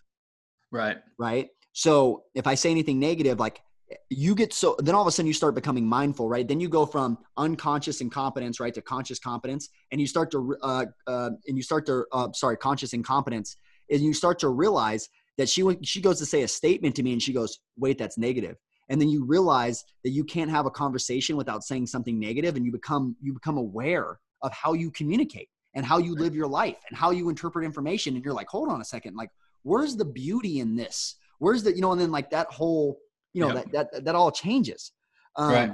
[0.72, 0.98] Right.
[1.18, 1.50] right?
[1.74, 3.62] So if I say anything negative, like
[4.10, 6.68] you get so then all of a sudden you start becoming mindful right then you
[6.68, 11.56] go from unconscious incompetence right to conscious competence and you start to uh, uh, and
[11.56, 13.56] you start to uh, sorry conscious incompetence
[13.90, 17.02] and you start to realize that she went she goes to say a statement to
[17.02, 18.58] me and she goes wait that's negative
[18.90, 22.66] and then you realize that you can't have a conversation without saying something negative and
[22.66, 26.78] you become you become aware of how you communicate and how you live your life
[26.90, 29.30] and how you interpret information and you're like hold on a second like
[29.64, 32.98] where's the beauty in this where's the you know and then like that whole
[33.34, 34.92] you know that, that that all changes
[35.36, 35.72] um, right.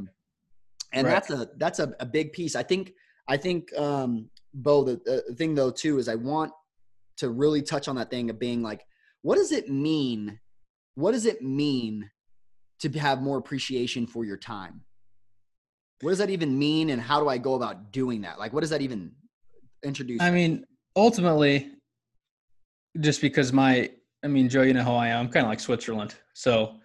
[0.94, 1.14] and right.
[1.14, 2.94] that's a that's a, a big piece i think
[3.28, 6.52] i think um beau the, the thing though too is i want
[7.16, 8.86] to really touch on that thing of being like
[9.22, 10.40] what does it mean
[10.96, 12.10] what does it mean
[12.84, 14.82] to have more appreciation for your time?
[16.02, 18.40] What does that even mean and how do i go about doing that?
[18.40, 19.12] Like what does that even
[19.84, 20.66] introduce i mean
[20.96, 21.70] ultimately
[23.02, 23.92] just because my
[24.24, 25.26] i mean joe you know how i am.
[25.26, 26.16] I'm kind of like switzerland.
[26.34, 26.76] So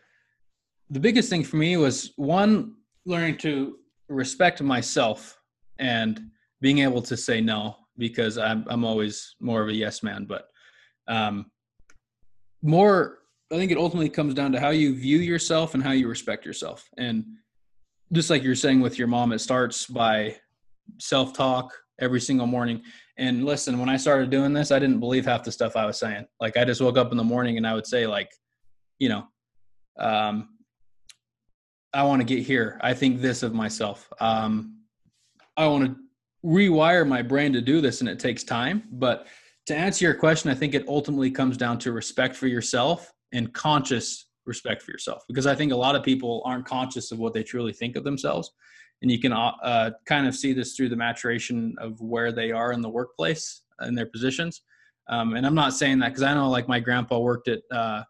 [0.91, 2.75] the biggest thing for me was one
[3.07, 3.77] learning to
[4.09, 5.39] respect myself
[5.79, 6.31] and
[6.61, 10.25] being able to say no because I'm I'm always more of a yes man.
[10.25, 10.49] But
[11.09, 11.51] um,
[12.63, 13.18] more,
[13.51, 16.45] I think it ultimately comes down to how you view yourself and how you respect
[16.45, 16.87] yourself.
[16.99, 17.25] And
[18.13, 20.37] just like you're saying with your mom, it starts by
[20.99, 22.83] self talk every single morning.
[23.17, 25.99] And listen, when I started doing this, I didn't believe half the stuff I was
[25.99, 26.27] saying.
[26.41, 28.31] Like I just woke up in the morning and I would say like,
[28.99, 29.25] you know,
[29.99, 30.51] um,
[31.93, 32.79] I want to get here.
[32.83, 34.13] I think this of myself.
[34.21, 34.83] Um,
[35.57, 35.97] I want to
[36.45, 38.85] rewire my brain to do this, and it takes time.
[38.93, 39.27] But
[39.67, 43.53] to answer your question, I think it ultimately comes down to respect for yourself and
[43.53, 45.25] conscious respect for yourself.
[45.29, 48.05] Because I think a lot of people aren't conscious of what they truly think of
[48.05, 48.51] themselves.
[49.03, 52.51] And you can uh, uh kind of see this through the maturation of where they
[52.51, 54.63] are in the workplace and their positions.
[55.09, 58.03] Um, and I'm not saying that because I know, like, my grandpa worked at uh,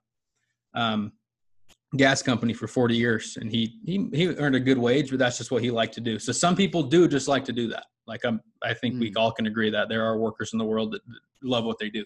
[0.74, 1.12] um,
[1.96, 5.38] gas company for 40 years and he he he earned a good wage but that's
[5.38, 7.86] just what he liked to do so some people do just like to do that
[8.06, 9.00] like i'm i think mm.
[9.00, 11.00] we all can agree that there are workers in the world that
[11.42, 12.04] love what they do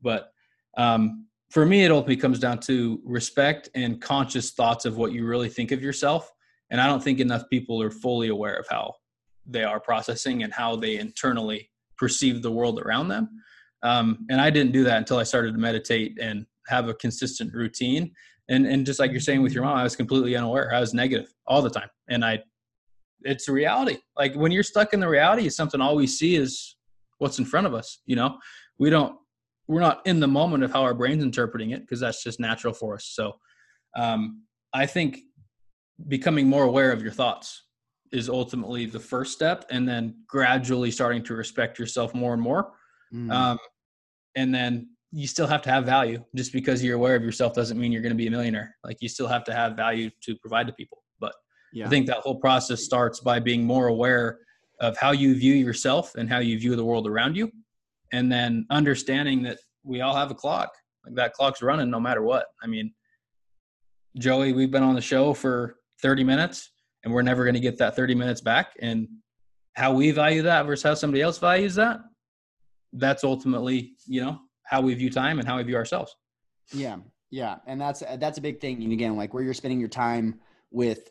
[0.00, 0.32] but
[0.78, 5.26] um, for me it ultimately comes down to respect and conscious thoughts of what you
[5.26, 6.30] really think of yourself.
[6.70, 8.94] And i don't think enough people are fully aware of how
[9.46, 13.28] they are processing and how they internally perceive the world around them.
[13.82, 17.52] Um, and i didn't do that until i started to meditate and have a consistent
[17.52, 18.12] routine.
[18.48, 20.72] And and just like you're saying with your mom i was completely unaware.
[20.72, 21.90] I was negative all the time.
[22.08, 22.42] And i
[23.22, 23.98] it's a reality.
[24.16, 26.76] Like when you're stuck in the reality something all we see is
[27.18, 28.38] what's in front of us you know?
[28.78, 29.16] We don't
[29.70, 32.72] we're not in the moment of how our brain's interpreting it because that's just natural
[32.72, 33.32] for us so
[33.96, 35.20] um, i think
[36.08, 37.64] becoming more aware of your thoughts
[38.12, 42.72] is ultimately the first step and then gradually starting to respect yourself more and more
[43.14, 43.30] mm.
[43.32, 43.58] um,
[44.36, 46.24] and then you still have to have value.
[46.34, 48.76] Just because you're aware of yourself doesn't mean you're going to be a millionaire.
[48.84, 51.02] Like you still have to have value to provide to people.
[51.18, 51.34] But
[51.72, 51.86] yeah.
[51.86, 54.38] I think that whole process starts by being more aware
[54.80, 57.50] of how you view yourself and how you view the world around you.
[58.12, 60.72] And then understanding that we all have a clock.
[61.04, 62.46] Like that clock's running no matter what.
[62.62, 62.92] I mean,
[64.18, 66.70] Joey, we've been on the show for 30 minutes
[67.04, 68.72] and we're never going to get that 30 minutes back.
[68.80, 69.08] And
[69.74, 72.00] how we value that versus how somebody else values that,
[72.92, 76.14] that's ultimately, you know, how we view time and how we view ourselves.
[76.72, 76.96] Yeah,
[77.30, 78.82] yeah, and that's that's a big thing.
[78.82, 81.10] And again, like where you're spending your time with,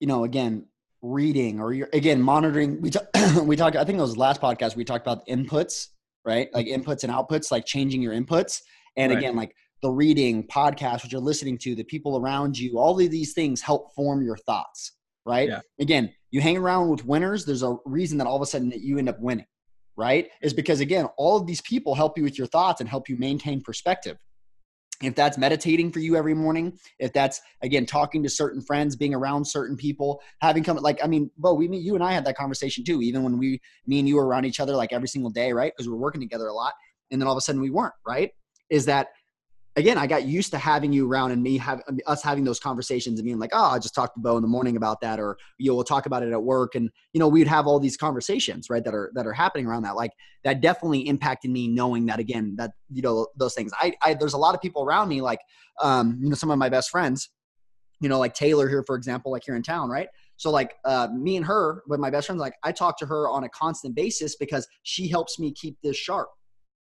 [0.00, 0.66] you know, again,
[1.02, 2.80] reading or you're again monitoring.
[2.80, 3.06] We talk,
[3.42, 3.76] we talked.
[3.76, 5.88] I think it was last podcast we talked about inputs,
[6.30, 6.48] right?
[6.54, 8.60] Like inputs and outputs, like changing your inputs.
[8.96, 9.18] And right.
[9.18, 13.10] again, like the reading, podcast, what you're listening to, the people around you, all of
[13.10, 14.92] these things help form your thoughts,
[15.26, 15.48] right?
[15.48, 15.60] Yeah.
[15.80, 17.44] Again, you hang around with winners.
[17.44, 19.46] There's a reason that all of a sudden that you end up winning
[19.96, 20.30] right?
[20.40, 23.16] Is because again, all of these people help you with your thoughts and help you
[23.18, 24.16] maintain perspective.
[25.02, 29.14] If that's meditating for you every morning, if that's again talking to certain friends, being
[29.14, 32.36] around certain people, having come like I mean, Beau, we you and I had that
[32.36, 33.00] conversation too.
[33.00, 35.72] Even when we, me and you were around each other like every single day, right?
[35.74, 36.74] Because we're working together a lot,
[37.10, 38.30] and then all of a sudden we weren't, right?
[38.68, 39.08] Is that
[39.80, 43.18] again, I got used to having you around and me have us having those conversations
[43.18, 45.36] and being like, oh, I just talked to Beau in the morning about that, or
[45.58, 47.96] you know, we'll talk about it at work, and you know, we'd have all these
[47.96, 49.96] conversations, right, that are that are happening around that.
[49.96, 50.12] Like
[50.44, 53.72] that definitely impacted me knowing that again, that you know, those things.
[53.78, 55.40] I, I there's a lot of people around me, like,
[55.80, 57.30] um, you know, some of my best friends,
[58.00, 60.08] you know, like Taylor here, for example, like here in town, right.
[60.36, 63.28] So like uh, me and her, with my best friends, like I talk to her
[63.28, 66.28] on a constant basis because she helps me keep this sharp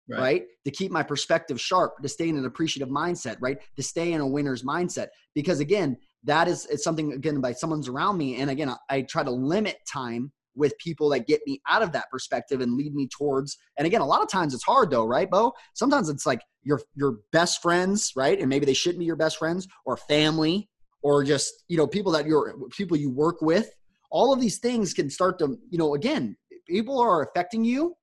[0.09, 0.21] right.
[0.21, 0.43] right.
[0.65, 3.59] To keep my perspective sharp, to stay in an appreciative mindset, right?
[3.77, 5.09] To stay in a winner's mindset.
[5.35, 8.37] Because again, that is it's something again by someone's around me.
[8.37, 11.93] And again, I, I try to limit time with people that get me out of
[11.93, 15.05] that perspective and lead me towards and again a lot of times it's hard though
[15.07, 19.05] right beau sometimes it's like your your best friends right and maybe they shouldn't be
[19.05, 20.69] your best friends or family
[21.03, 23.73] or just you know people that you're people you work with
[24.11, 27.95] all of these things can start to you know again people are affecting you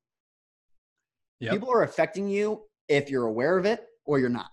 [1.39, 1.52] Yep.
[1.54, 4.50] people are affecting you if you're aware of it or you're not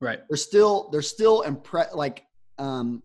[0.00, 0.20] Right.
[0.28, 2.24] they're still they're still impre- like
[2.58, 3.02] um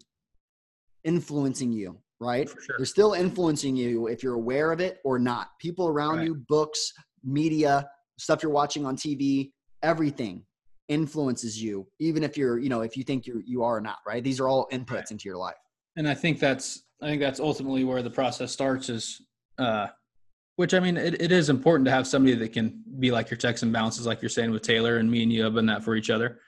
[1.04, 2.76] influencing you right For sure.
[2.78, 6.26] they're still influencing you if you're aware of it or not people around Right.
[6.28, 6.92] you books
[7.24, 10.44] media stuff you're watching on tv everything
[10.90, 13.98] influences you even if you're you know if you think you you are or not
[14.06, 15.12] right these are all inputs Right.
[15.12, 15.56] into your life
[15.96, 19.22] and I think that's I think that's ultimately where the process starts is
[19.58, 19.88] uh
[20.56, 23.38] which I mean it, it is important to have somebody that can be like your
[23.38, 25.84] checks and balances like you're saying with Taylor and me and you have been that
[25.84, 26.40] for each other.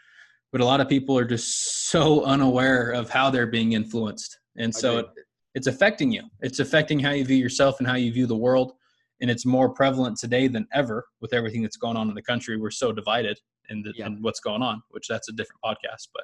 [0.51, 4.39] But a lot of people are just so unaware of how they're being influenced.
[4.57, 5.07] And so it,
[5.53, 6.23] it's affecting you.
[6.41, 8.73] It's affecting how you view yourself and how you view the world.
[9.21, 12.57] And it's more prevalent today than ever with everything that's going on in the country.
[12.57, 13.37] We're so divided
[13.69, 14.07] in, the, Yeah.
[14.07, 16.09] in what's going on, which that's a different podcast.
[16.13, 16.23] But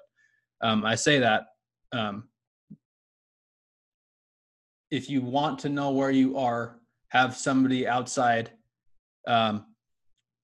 [0.62, 1.44] um, I say that
[1.92, 2.30] um,
[4.92, 6.81] if you want to know where you are,
[7.12, 8.52] have somebody outside
[9.28, 9.66] um,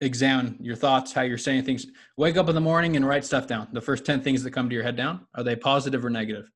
[0.01, 1.88] examine your thoughts, how you're saying things.
[2.17, 3.67] Wake up in the morning and write stuff down.
[3.71, 6.51] The first 10 things that come to your head down, are they positive or negative?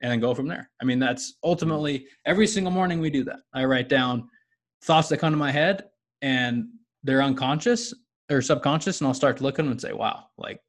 [0.00, 0.70] And then go from there.
[0.82, 3.38] I mean, that's ultimately every single morning we do that.
[3.54, 4.28] I write down
[4.82, 5.84] thoughts that come to my head
[6.20, 6.66] and
[7.04, 7.94] they're unconscious
[8.30, 10.60] or subconscious, and I'll start to look at them and say, wow, like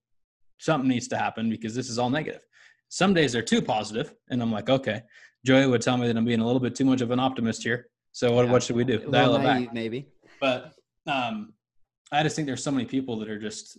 [0.59, 2.41] something needs to happen because this is all negative.
[2.89, 5.03] Some days they're too positive, and I'm like, okay.
[5.45, 7.63] Joey would tell me that I'm being a little bit too much of an optimist
[7.63, 7.87] here.
[8.15, 8.51] So what, Yeah.
[8.53, 8.97] what should we do?
[8.99, 9.73] Dial little it back.
[9.73, 10.07] maybe
[10.39, 10.73] But
[11.05, 11.53] um,
[12.13, 13.77] I just think there's so many people that are just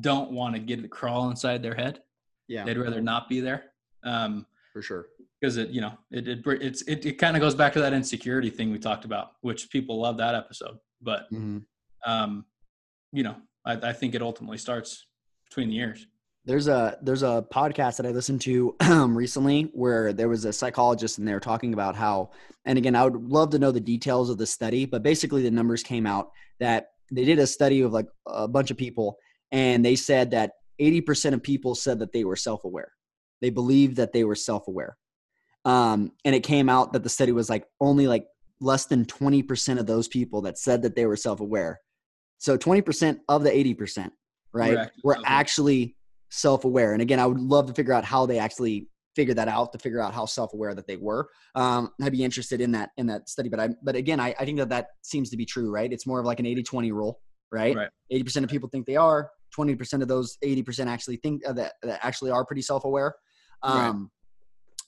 [0.00, 2.02] don't want to get it crawl inside their head.
[2.46, 3.64] yeah They'd rather not be there.
[4.04, 5.06] Um, for sure
[5.40, 7.92] because it, you know, it it it's it, it kind of goes back to that
[7.92, 10.78] insecurity thing we talked about, which people love that episode.
[11.00, 11.64] But Mhm.
[12.06, 12.44] um,
[13.12, 15.04] you know, I, I think it ultimately starts
[15.48, 16.06] between the ears.
[16.44, 18.74] There's a there's a podcast that I listened to
[19.08, 22.30] recently where there was a psychologist and they were talking about how
[22.64, 25.52] and again I would love to know the details of the study but basically the
[25.52, 29.18] numbers came out that they did a study of like a bunch of people
[29.52, 32.92] and they said that 80% of people said that they were self-aware.
[33.40, 34.96] They believed that they were self-aware.
[35.64, 38.26] Um, and it came out that the study was like only like
[38.60, 41.80] less than 20% of those people that said that they were self-aware.
[42.38, 44.10] So 20% of the 80%,
[44.52, 44.90] right?
[45.04, 45.96] Were actually
[46.32, 49.70] self-aware and again i would love to figure out how they actually figured that out
[49.70, 53.06] to figure out how self-aware that they were um, i'd be interested in that in
[53.06, 55.70] that study but i but again I, I think that that seems to be true
[55.70, 57.90] right it's more of like an 80-20 rule right, Right.
[58.10, 62.00] 80% of people think they are 20% of those 80% actually think uh, that, that
[62.02, 63.14] actually are pretty self-aware
[63.62, 63.88] Right.
[63.88, 64.10] um,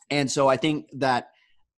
[0.08, 1.28] and so i think that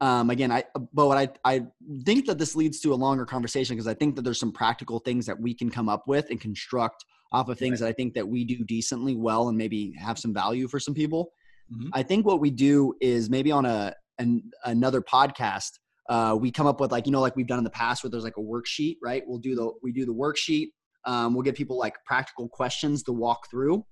[0.01, 1.67] um, again i but what I, I
[2.05, 5.01] think that this leads to a longer conversation because i think that there's some practical
[5.01, 8.15] things that we can come up with and construct off of things that I think
[8.15, 11.33] that we do decently well and maybe have some value for some people.
[11.73, 11.91] Mhm.
[11.93, 15.73] I think what we do is maybe on a an, another podcast,
[16.09, 18.11] uh, we come up with like you know like we've done in the past where
[18.11, 19.23] there's like a worksheet, right?
[19.27, 20.69] We'll do the we do the worksheet.
[21.05, 23.85] Um, we'll give people like practical questions to walk through,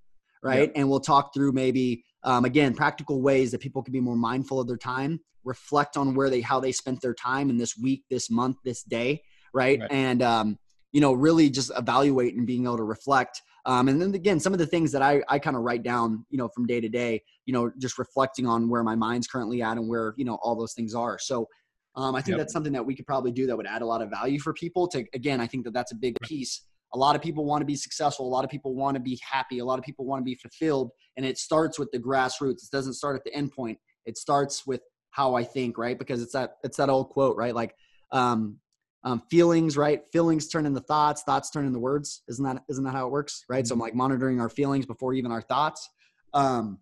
[0.42, 0.70] right?
[0.74, 4.60] And we'll talk through maybe um, again practical ways that people can be more mindful
[4.60, 8.04] of their time, reflect on where they how they spent their time in this week,
[8.10, 9.80] this month, this day, right?
[9.80, 9.92] Right.
[9.92, 10.58] And um,
[10.94, 14.54] you know really just evaluate and being able to reflect um, and then again some
[14.54, 16.88] of the things that i, I kind of write down you know from day to
[16.88, 20.38] day you know just reflecting on where my mind's currently at and where you know
[20.42, 21.18] all those things are.
[21.18, 21.48] So
[21.96, 22.38] um, i think Yep.
[22.38, 24.54] that's something that we could probably do that would add a lot of value for
[24.54, 26.62] people to again i think that that's a big piece.
[26.92, 29.18] A lot of people want to be successful a lot of people want to be
[29.28, 32.62] happy a lot of people want to be fulfilled and it starts with the grassroots.
[32.64, 35.98] It doesn't start at the end point it starts with how i think right?
[35.98, 37.54] Because it's that it's that old quote right?
[37.54, 37.74] Like
[38.12, 38.58] um,
[39.04, 40.00] um, feelings, right?
[40.12, 42.22] Feelings turn into thoughts, thoughts turn into words.
[42.28, 43.66] Isn't that isn't that how it works, right?
[43.66, 45.88] So I'm like monitoring our feelings before even our thoughts.
[46.32, 46.78] Um,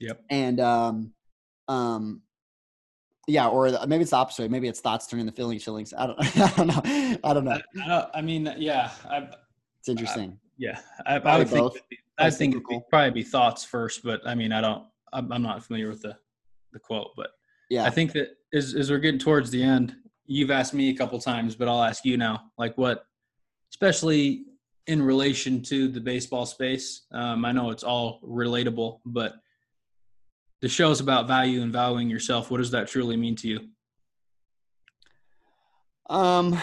[0.00, 0.20] Yep.
[0.30, 1.12] And um,
[1.68, 2.22] um,
[3.28, 4.50] yeah, or maybe it's the opposite.
[4.50, 5.94] Maybe it's thoughts turning into feelings, feelings.
[5.96, 7.18] I don't, I don't know.
[7.22, 7.60] I don't know.
[7.84, 9.28] I, don't- I mean, yeah, I,
[9.78, 10.40] It's interesting.
[10.58, 11.88] yeah, I, I would think both.
[11.88, 15.30] be- I think it'd be, probably be thoughts first, but I mean, I don't, I'm,
[15.32, 16.16] I'm not familiar with the
[16.72, 17.30] the quote, but
[17.70, 17.84] yeah.
[17.84, 19.94] I think that as as we're getting towards the end,
[20.32, 22.50] you've asked me a couple times, but I'll ask you now.
[22.58, 23.04] Like what,
[23.72, 24.44] especially
[24.86, 27.02] in relation to the baseball space.
[27.12, 29.34] Um, I know it's all relatable, but
[30.60, 32.50] the show's about value and valuing yourself.
[32.50, 33.60] What does that truly mean to you?
[36.10, 36.58] Um,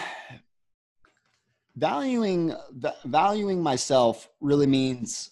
[1.76, 5.30] valuing va- valuing myself really means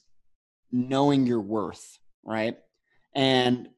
[0.72, 2.56] knowing your worth, right?
[3.14, 3.68] And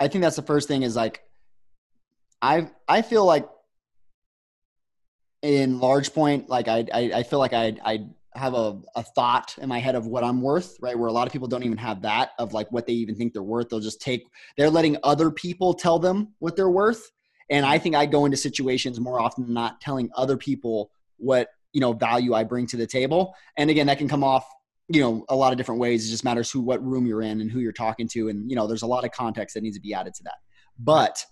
[0.00, 1.22] I think that's the first thing is like
[2.42, 3.48] I I feel like
[5.40, 9.56] in large point like I I, I feel like I I have a, a thought
[9.60, 10.98] in my head of what I'm worth, right?
[10.98, 13.32] Where a lot of people don't even have that of like what they even think
[13.32, 13.68] they're worth.
[13.68, 14.24] They'll just take,
[14.56, 17.10] they're letting other people tell them what they're worth.
[17.50, 21.48] And I think I go into situations more often than not telling other people what,
[21.72, 23.34] you know, value I bring to the table.
[23.58, 24.46] And again, that can come off,
[24.88, 26.06] you know, a lot of different ways.
[26.06, 28.28] It just matters who, what room you're in and who you're talking to.
[28.28, 30.36] And, you know, there's a lot of context that needs to be added to that.
[30.78, 31.22] But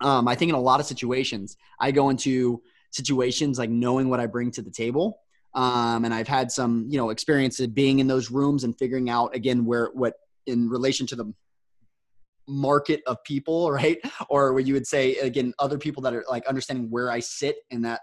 [0.00, 4.20] um, I think in a lot of situations, I go into situations like knowing what
[4.20, 5.20] I bring to the table
[5.54, 9.08] um, and I've had some, you know, experience of being in those rooms and figuring
[9.08, 10.14] out again where what
[10.46, 11.32] in relation to the
[12.46, 13.98] market of people, right?
[14.28, 17.56] Or what you would say again, other people that are like understanding where I sit
[17.70, 18.00] in that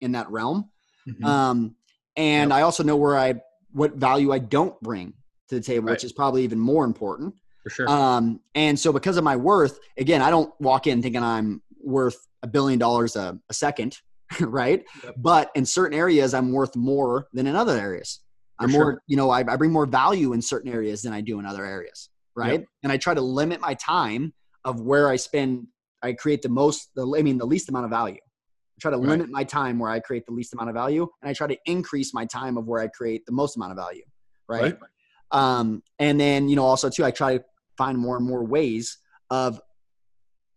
[0.00, 0.70] in that realm.
[1.08, 1.24] Mm-hmm.
[1.24, 1.76] Um,
[2.16, 2.58] and yep.
[2.58, 3.36] I also know where I
[3.72, 5.14] what value I don't bring
[5.48, 5.92] to the table, right.
[5.92, 7.34] which is probably even more important.
[7.62, 7.88] For sure.
[7.88, 12.16] Um, and so because of my worth, again, I don't walk in thinking I'm worth
[12.42, 13.98] a billion dollars a, a second.
[14.40, 14.84] right?
[15.04, 15.14] Yep.
[15.18, 18.20] But in certain areas, I'm worth more than in other areas.
[18.58, 18.80] I'm sure.
[18.80, 21.46] more, you know, I, I, bring more value in certain areas than I do in
[21.46, 22.60] other areas, right?
[22.60, 22.68] Yep.
[22.84, 24.32] And I try to limit my time
[24.64, 25.66] of where I spend.
[26.02, 28.16] I create the most, the I mean, the least amount of value.
[28.16, 29.08] I try to right.
[29.08, 31.56] limit my time where I create the least amount of value, and I try to
[31.66, 34.02] increase my time of where I create the most amount of value,
[34.48, 34.62] right?
[34.62, 34.90] right.
[35.30, 37.44] Um, and then you know, also too, I try to
[37.82, 38.98] find more and more ways
[39.30, 39.60] of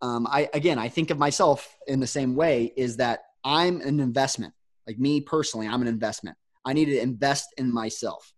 [0.02, 3.98] um, I again, I think of myself in the same way is that I'm an
[4.00, 4.52] investment.
[4.86, 6.36] Like me personally, I'm an investment.
[6.64, 8.32] I need to invest in myself.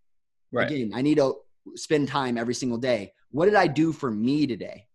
[0.53, 0.70] Right.
[0.70, 1.34] Again, I need to
[1.74, 3.12] spend time every single day.
[3.30, 4.86] What did I do for me today?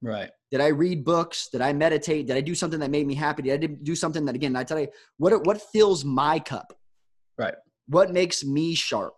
[0.00, 0.30] Right.
[0.50, 1.48] Did I read books?
[1.52, 2.26] Did I meditate?
[2.28, 3.42] Did I do something that made me happy?
[3.42, 4.88] Did I do something that again, I tell you,
[5.18, 6.72] what what fills my cup?
[7.36, 7.54] Right.
[7.88, 9.16] What makes me sharp?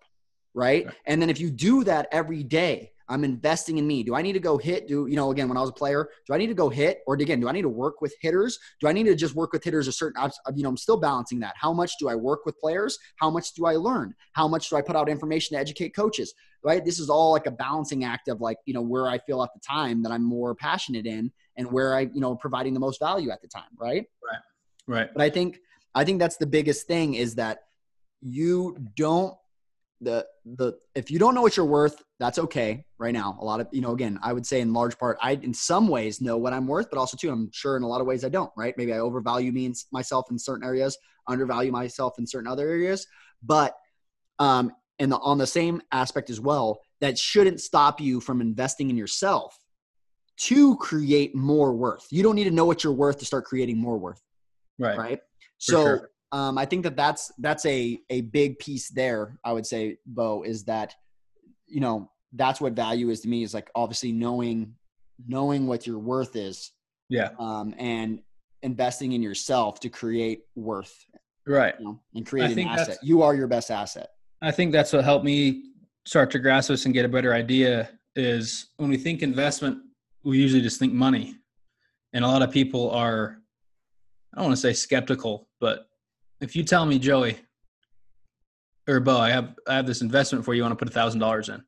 [0.55, 0.87] Right?
[0.87, 0.95] right.
[1.07, 4.03] And then if you do that every day, I'm investing in me.
[4.03, 4.89] Do I need to go hit?
[4.89, 5.31] Do you know?
[5.31, 7.49] Again, when I was a player, do I need to go hit, or again, do
[7.49, 8.59] I need to work with hitters?
[8.81, 10.23] Do I need to just work with hitters a certain?
[10.55, 11.55] You know, I'm still balancing that.
[11.57, 12.99] How much do I work with players?
[13.17, 14.15] How much do I learn?
[14.33, 16.35] How much do I put out information to educate coaches?
[16.65, 16.85] Right.
[16.85, 19.51] This is all like a balancing act of like you know where I feel at
[19.55, 22.99] the time that I'm more passionate in, and where I you know providing the most
[22.99, 23.71] value at the time.
[23.79, 24.05] Right.
[24.23, 24.41] Right.
[24.89, 25.09] Right.
[25.13, 25.61] But I think
[25.95, 27.61] I think that's the biggest thing is that
[28.21, 29.37] you don't
[30.01, 33.37] the the if you don't know what you're worth that's okay right now.
[33.41, 35.89] A lot of you know again i would say in large part i in some
[35.89, 38.25] ways know what i'm worth but also too i'm sure in a lot of ways
[38.25, 38.75] i don't right?
[38.77, 43.07] Maybe i overvalue means myself in certain areas undervalue myself in certain other areas
[43.43, 43.75] but
[44.39, 48.91] um and the, on the same aspect as well that shouldn't stop you from investing
[48.91, 49.59] in yourself
[50.39, 52.07] to create more worth.
[52.11, 54.23] You don't need to know what you're worth to start creating more worth
[54.79, 54.99] right.
[54.99, 55.19] right?
[55.59, 59.39] So sure um, I think that that's that's a a big piece there.
[59.45, 60.95] I would say, Beau, is that
[61.67, 64.75] you know that's what value is to me is like obviously knowing
[65.27, 66.73] knowing what your worth is.
[67.09, 67.31] Yeah.
[67.39, 68.21] Um, and
[68.63, 70.95] investing in yourself to create worth.
[71.47, 71.75] Right.
[71.79, 72.99] You know, and create an asset.
[73.03, 74.11] You are your best asset.
[74.43, 75.71] I think that's what helped me
[76.05, 77.89] start to grasp this and get a better idea.
[78.17, 79.79] Is when we think investment,
[80.25, 81.37] we usually just think money,
[82.13, 83.39] and a lot of people are.
[84.33, 85.87] I don't want to say skeptical, but
[86.41, 87.39] if you tell me, Joey
[88.89, 90.95] or Beau, I have I have this investment for you, I want to put a
[90.95, 91.63] thousand dollars in,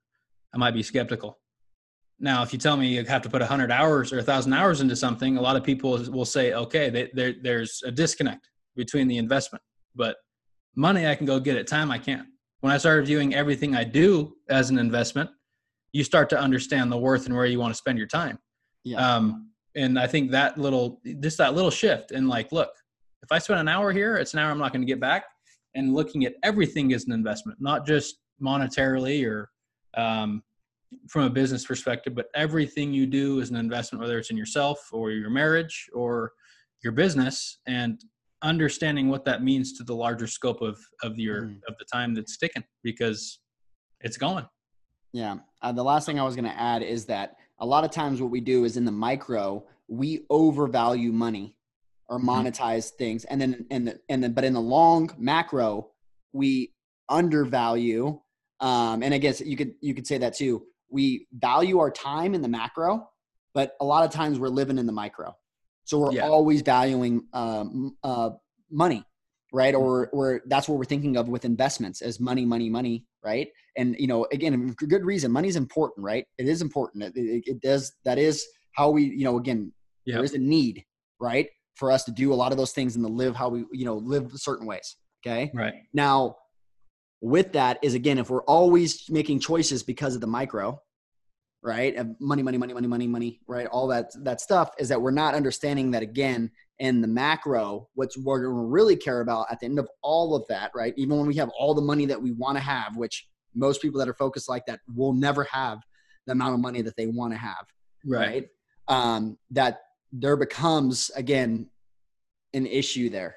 [0.55, 1.39] I might be skeptical.
[2.21, 4.53] Now, if you tell me you have to put a hundred hours or a thousand
[4.53, 8.51] hours into something, a lot of people will say, okay, they, there, there's a disconnect
[8.75, 9.63] between the investment.
[9.95, 10.17] But
[10.75, 12.27] money I can go get it, time I can't.
[12.61, 15.31] When I started viewing everything I do as an investment,
[15.93, 18.39] you start to understand the worth and where you want to spend your time.
[18.83, 18.99] Yeah.
[18.99, 22.71] Um, and I think that little, just that little shift and like, look,
[23.23, 25.25] if I spend an hour here, it's an hour I'm not going to get back.
[25.75, 29.51] And looking at everything as an investment, not just monetarily or
[29.97, 30.43] um,
[31.09, 34.79] from a business perspective, but everything you do is an investment, whether it's in yourself
[34.93, 36.33] or your marriage or
[36.83, 38.01] your business, and
[38.43, 41.61] understanding what that means to the larger scope of of your mm.
[41.67, 43.41] of the time that's sticking because
[44.01, 44.47] it's going.
[45.13, 45.37] Yeah.
[45.63, 48.21] Uh, the last thing I was going to add is that a lot of times
[48.21, 51.57] what we do is in the micro, we overvalue money
[52.09, 52.29] or mm-hmm.
[52.29, 55.89] monetize things and then and and then but in the long macro
[56.33, 56.73] we
[57.09, 58.19] undervalue
[58.61, 62.35] um and i guess you could you could say that too we value our time
[62.35, 63.09] in the macro
[63.55, 65.35] but a lot of times we're living in the micro
[65.85, 66.29] so we're yeah.
[66.29, 68.31] always valuing um, uh,
[68.71, 69.05] money
[69.53, 69.83] right mm-hmm.
[69.83, 73.97] or or that's what we're thinking of with investments as money money money right and
[73.99, 77.43] you know again for good reason money is important right it is important it, it,
[77.47, 79.73] it does that is how we you know again
[80.05, 80.17] yep.
[80.17, 80.85] there is a need
[81.21, 81.49] right
[81.79, 83.85] for us to do a lot of those things and to live how we, you
[83.85, 84.97] know, live certain ways.
[85.25, 85.51] Okay.
[85.55, 85.75] Right.
[85.95, 86.37] Now,
[87.21, 90.81] with that is again, if we're always making choices because of the micro,
[91.63, 91.95] right?
[91.97, 93.67] Of money, money, money, money, money, money, right?
[93.67, 96.51] All that that stuff is that we're not understanding that again
[96.81, 100.35] and the macro, what's we're going to really care about at the end of all
[100.37, 100.95] of that, right?
[100.97, 103.99] Even when we have all the money that we want to have, which most people
[103.99, 105.81] that are focused like that will never have
[106.27, 107.67] the amount of money that they want to have,
[108.07, 108.47] right?
[108.87, 109.81] Um, that
[110.13, 111.69] there becomes again
[112.55, 113.37] an issue there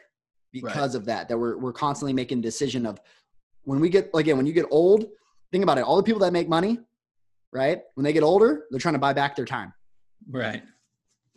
[0.51, 1.27] because of that.
[1.29, 2.99] That we're we're constantly making decision of
[3.63, 5.05] when we get again when you get old.
[5.51, 5.81] Think about it.
[5.83, 6.79] All the people that make money,
[7.51, 7.81] right?
[7.95, 9.73] When they get older, they're trying to buy back their time,
[10.29, 10.63] Right.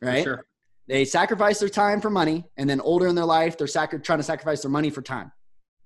[0.01, 0.23] Right?
[0.23, 0.45] Sure.
[0.87, 4.19] They sacrifice their time for money, and then older in their life, they're sacri- trying
[4.19, 5.33] to sacrifice their money for time.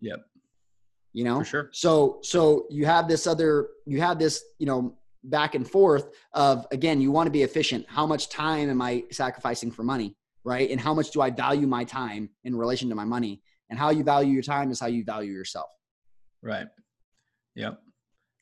[0.00, 0.18] Yep.
[1.14, 1.70] You know, For sure.
[1.72, 6.66] so so you have this other, you have this, you know, back and forth of
[6.70, 7.86] again, you want to be efficient.
[7.88, 10.70] How much time am I sacrificing for money, right?
[10.70, 13.42] And how much do I value my time in relation to my money?
[13.70, 15.68] And how you value your time is how you value yourself.
[16.42, 16.66] Right.
[17.54, 17.80] Yep.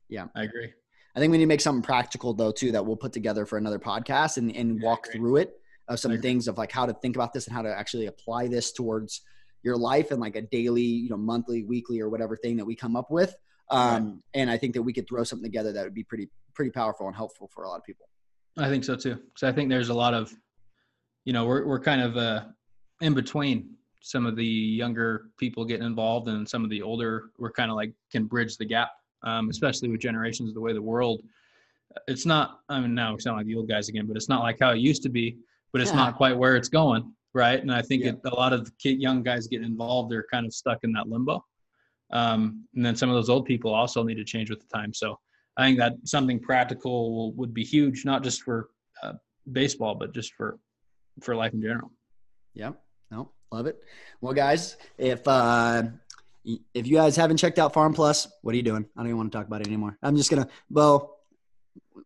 [0.08, 0.26] Yeah.
[0.34, 0.72] I agree.
[1.14, 3.56] I think we need to make something practical though too that we'll put together for
[3.56, 5.54] another podcast and, and Yeah, walk through it
[5.88, 8.48] of some things of like how to think about this and how to actually apply
[8.48, 9.22] this towards
[9.62, 12.76] your life and like a daily, you know, monthly, weekly or whatever thing that we
[12.76, 13.34] come up with.
[13.70, 16.70] Um, and I think that we could throw something together that would be pretty, pretty
[16.72, 18.08] powerful and helpful for a lot of people.
[18.58, 19.14] I think so too.
[19.16, 20.32] Because I think there's a lot of,
[21.24, 22.44] you know, we're we're kind of uh,
[23.02, 27.30] in between some of the younger people getting involved and some of the older.
[27.38, 28.90] We're kind of like can bridge the gap,
[29.22, 30.54] um, especially with generations.
[30.54, 31.22] The way the world,
[32.08, 32.60] it's not.
[32.68, 34.70] I mean, now we sound like the old guys again, but it's not like how
[34.70, 35.36] it used to be.
[35.72, 37.60] But it's not quite where it's going, right?
[37.60, 38.10] And I think Yeah.
[38.12, 40.92] it, a lot of the kid, young guys getting involved, they're kind of stuck in
[40.92, 41.44] that limbo.
[42.12, 44.94] Um, and then some of those old people also need to change with the time.
[44.94, 45.18] So
[45.56, 48.68] I think that something practical would be huge, not just for
[49.02, 49.14] uh,
[49.52, 50.58] baseball, but just for
[51.22, 51.90] for life in general.
[52.54, 52.80] Yep.
[53.10, 53.78] No, love it.
[54.20, 55.84] Well, guys, if uh,
[56.74, 58.86] if you guys haven't checked out Farm Plus, what are you doing?
[58.96, 59.98] I don't even want to talk about it anymore.
[60.02, 61.18] I'm just gonna, well,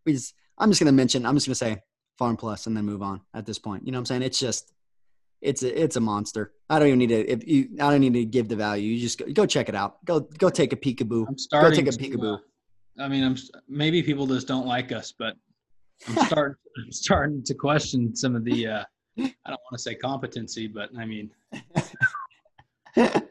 [0.06, 1.26] we just, I'm just gonna mention.
[1.26, 1.82] I'm just gonna say
[2.18, 3.84] Farm Plus and then move on at this point.
[3.84, 4.22] You know what I'm saying?
[4.22, 4.72] It's just,
[5.40, 6.52] it's a, it's a monster.
[6.68, 7.28] I don't even need to.
[7.28, 8.92] If you, I don't need to give the value.
[8.92, 10.04] You just go, go check it out.
[10.04, 11.26] Go go take a peekaboo.
[11.28, 11.84] I'm starting.
[11.84, 12.34] take a to, peekaboo.
[12.34, 12.38] uh,
[13.00, 13.36] I mean, I'm
[13.68, 15.34] maybe people just don't like us, but
[16.08, 16.56] I'm starting
[16.90, 18.66] starting to question some of the.
[18.66, 18.84] Uh,
[19.18, 21.30] I don't want to say competency, but I mean,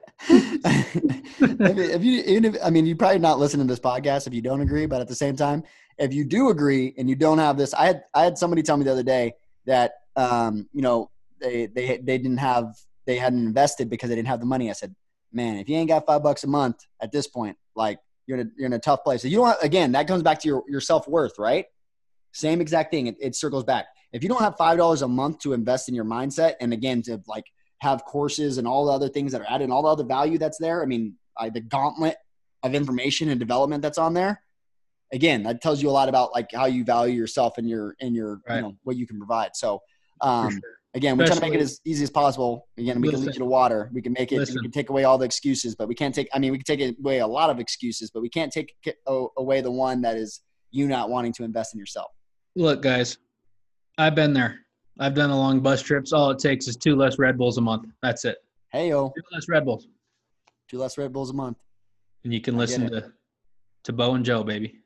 [1.40, 4.42] if, you, even if, I mean, you probably not listen to this podcast if you
[4.42, 5.64] don't agree, but at the same time,
[5.98, 8.78] if you do agree and you don't have this, I had, I had somebody tell
[8.78, 9.34] me the other day
[9.66, 11.10] that, um, you know,
[11.42, 14.70] they, they, they didn't have, they hadn't invested because they didn't have the money.
[14.70, 14.94] I said,
[15.32, 18.00] man, if you ain't got five bucks a month at this point, like
[18.30, 19.24] you're in a, you're in a tough place.
[19.24, 21.66] So you don't, have, again, that comes back to your, your self-worth, right?
[22.32, 23.08] Same exact thing.
[23.08, 23.88] It, it circles back.
[24.14, 27.20] If you don't have $5 a month to invest in your mindset, and again, to
[27.28, 27.46] like
[27.80, 30.38] have courses and all the other things that are added and all the other value
[30.38, 30.84] that's there.
[30.84, 32.18] I mean, I, the gauntlet
[32.62, 34.44] of information and development that's on there.
[35.12, 38.14] Again, that tells you a lot about like how you value yourself and your and
[38.14, 38.58] your Right.
[38.58, 39.56] you know what you can provide.
[39.56, 39.82] So
[40.22, 40.79] um, sure.
[40.96, 42.68] Again, we try to make it as easy as possible.
[42.78, 43.92] Again, we can lead you to water.
[43.94, 44.40] We can make it.
[44.40, 44.56] Listen.
[44.56, 46.28] We can take away all the excuses, but we can't take.
[46.34, 48.74] I mean, we can take away a lot of excuses, but we can't take
[49.06, 52.12] away the one that is you not wanting to invest in yourself.
[52.56, 53.20] Look, guys,
[54.00, 54.60] I've been there.
[55.00, 56.12] I've done the long bus trips.
[56.12, 57.86] All it takes is two less Red Bulls a month.
[58.02, 58.38] That's it.
[58.72, 59.88] Hey yo, Two less Red Bulls,
[60.68, 61.58] two less Red Bulls a month.
[62.24, 63.12] and you can I listen to
[63.84, 64.80] to Beau and Joe, baby.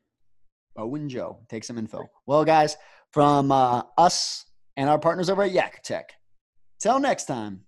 [0.75, 1.39] Beau and Joe.
[1.49, 2.09] Take some info.
[2.25, 2.75] Well, guys,
[3.11, 4.45] from uh, us
[4.75, 6.03] and our partners over at Yakkertech.
[6.79, 7.61] Till next time,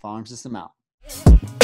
[0.00, 1.57] Farm System out.